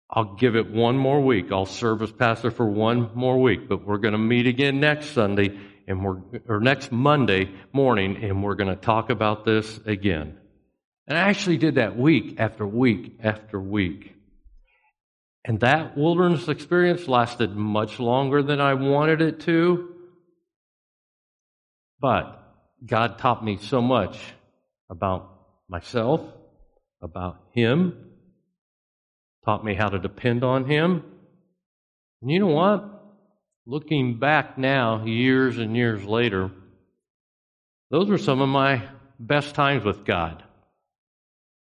I'll 0.10 0.36
give 0.36 0.58
it 0.58 0.70
one 0.70 0.98
more 0.98 1.22
week. 1.22 1.52
I'll 1.52 1.66
serve 1.66 2.02
as 2.02 2.12
pastor 2.12 2.52
for 2.52 2.66
one 2.66 3.12
more 3.14 3.40
week, 3.40 3.70
but 3.70 3.86
we're 3.86 4.00
going 4.00 4.14
to 4.14 4.18
meet 4.18 4.48
again 4.48 4.82
next 4.82 5.12
Sunday, 5.12 5.58
and 5.88 6.04
we're, 6.04 6.18
or 6.50 6.60
next 6.60 6.92
Monday 6.92 7.52
morning, 7.72 8.22
and 8.24 8.44
we're 8.44 8.56
going 8.56 8.76
to 8.76 8.76
talk 8.76 9.10
about 9.10 9.46
this 9.46 9.80
again. 9.86 10.38
And 11.08 11.18
I 11.18 11.22
actually 11.22 11.58
did 11.58 11.76
that 11.76 11.98
week 11.98 12.36
after 12.40 12.68
week 12.68 13.20
after 13.24 13.62
week. 13.62 14.16
And 15.50 15.62
that 15.62 15.98
wilderness 15.98 16.48
experience 16.48 17.08
lasted 17.08 17.56
much 17.56 18.00
longer 18.00 18.44
than 18.44 18.62
I 18.62 18.76
wanted 18.76 19.20
it 19.20 19.40
to. 19.42 19.96
But 22.00 22.40
God 22.86 23.18
taught 23.18 23.44
me 23.44 23.58
so 23.58 23.82
much 23.82 24.20
about 24.92 25.28
myself, 25.68 26.22
about 27.02 27.42
Him, 27.52 28.12
taught 29.44 29.66
me 29.66 29.74
how 29.74 29.90
to 29.90 29.98
depend 29.98 30.44
on 30.44 30.66
Him. 30.66 31.04
And 32.22 32.30
you 32.30 32.38
know 32.42 32.54
what? 32.54 32.88
Looking 33.66 34.20
back 34.20 34.60
now, 34.60 35.04
years 35.04 35.58
and 35.58 35.76
years 35.76 36.04
later, 36.04 36.52
those 37.90 38.08
were 38.08 38.20
some 38.20 38.42
of 38.42 38.50
my 38.50 38.84
best 39.20 39.56
times 39.56 39.84
with 39.84 40.06
God. 40.06 40.44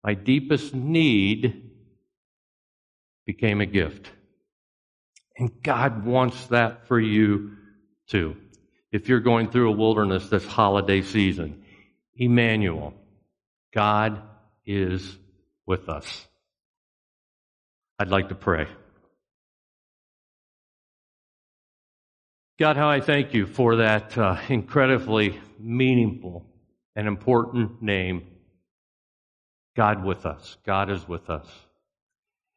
My 0.04 0.14
deepest 0.14 0.76
need 0.76 1.71
became 3.32 3.62
a 3.62 3.66
gift. 3.66 4.12
And 5.38 5.64
God 5.64 6.06
wants 6.06 6.48
that 6.48 6.88
for 6.90 7.00
you 7.00 7.52
too. 8.10 8.36
If 8.92 9.08
you're 9.08 9.22
going 9.22 9.50
through 9.50 9.70
a 9.70 9.76
wilderness 9.76 10.28
this 10.28 10.46
holiday 10.46 11.02
season, 11.02 11.64
Emmanuel, 12.14 12.94
God 13.74 14.22
is 14.66 15.18
with 15.66 15.88
us. 15.88 16.28
I'd 17.98 18.10
like 18.10 18.30
to 18.30 18.36
pray. 18.36 18.68
God, 22.60 22.76
how 22.76 22.90
I 22.90 23.00
thank 23.00 23.34
you 23.34 23.48
for 23.48 23.78
that 23.78 24.18
uh, 24.18 24.42
incredibly 24.50 25.40
meaningful 25.58 26.46
and 26.98 27.08
important 27.08 27.82
name, 27.82 28.28
God 29.78 30.04
with 30.04 30.26
us. 30.26 30.58
God 30.66 30.90
is 30.90 31.08
with 31.08 31.30
us. 31.30 31.48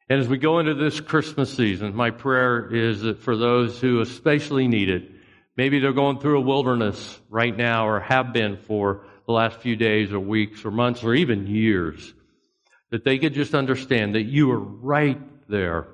And 0.07 0.19
as 0.19 0.27
we 0.27 0.37
go 0.37 0.59
into 0.59 0.75
this 0.75 0.99
Christmas 0.99 1.51
season, 1.51 1.95
my 1.95 2.11
prayer 2.11 2.71
is 2.71 3.01
that 3.01 3.21
for 3.21 3.35
those 3.35 3.79
who 3.79 4.01
especially 4.01 4.67
need 4.67 4.89
it, 4.89 5.09
maybe 5.57 5.79
they're 5.79 5.93
going 5.93 6.19
through 6.19 6.37
a 6.37 6.41
wilderness 6.41 7.19
right 7.29 7.55
now 7.55 7.87
or 7.87 7.99
have 8.01 8.31
been 8.31 8.57
for 8.57 9.05
the 9.25 9.33
last 9.33 9.59
few 9.61 9.75
days 9.75 10.11
or 10.13 10.19
weeks 10.19 10.63
or 10.63 10.69
months 10.69 11.03
or 11.03 11.15
even 11.15 11.47
years, 11.47 12.13
that 12.91 13.03
they 13.03 13.17
could 13.17 13.33
just 13.33 13.55
understand 13.55 14.13
that 14.13 14.23
you 14.23 14.51
are 14.51 14.59
right 14.59 15.19
there 15.49 15.87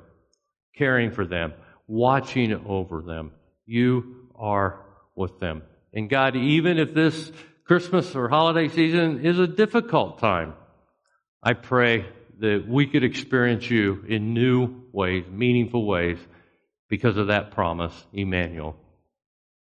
caring 0.76 1.12
for 1.12 1.26
them, 1.26 1.54
watching 1.88 2.54
over 2.66 3.02
them. 3.02 3.32
You 3.66 4.28
are 4.36 4.86
with 5.16 5.40
them. 5.40 5.64
And 5.94 6.10
God, 6.10 6.36
even 6.36 6.78
if 6.78 6.94
this 6.94 7.32
Christmas 7.64 8.14
or 8.14 8.28
holiday 8.28 8.68
season 8.68 9.26
is 9.26 9.40
a 9.40 9.48
difficult 9.48 10.20
time, 10.20 10.54
I 11.42 11.54
pray 11.54 12.06
that 12.42 12.66
we 12.68 12.88
could 12.88 13.04
experience 13.04 13.70
you 13.70 14.04
in 14.08 14.34
new 14.34 14.84
ways, 14.92 15.26
meaningful 15.32 15.86
ways, 15.86 16.18
because 16.90 17.16
of 17.16 17.28
that 17.28 17.52
promise, 17.52 17.94
Emmanuel, 18.12 18.76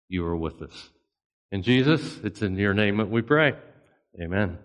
you 0.08 0.24
are 0.24 0.36
with 0.36 0.60
us. 0.62 0.90
And 1.52 1.62
Jesus, 1.62 2.18
it's 2.24 2.42
in 2.42 2.56
your 2.56 2.74
name 2.74 2.96
that 2.96 3.10
we 3.10 3.22
pray. 3.22 3.52
Amen. 4.20 4.58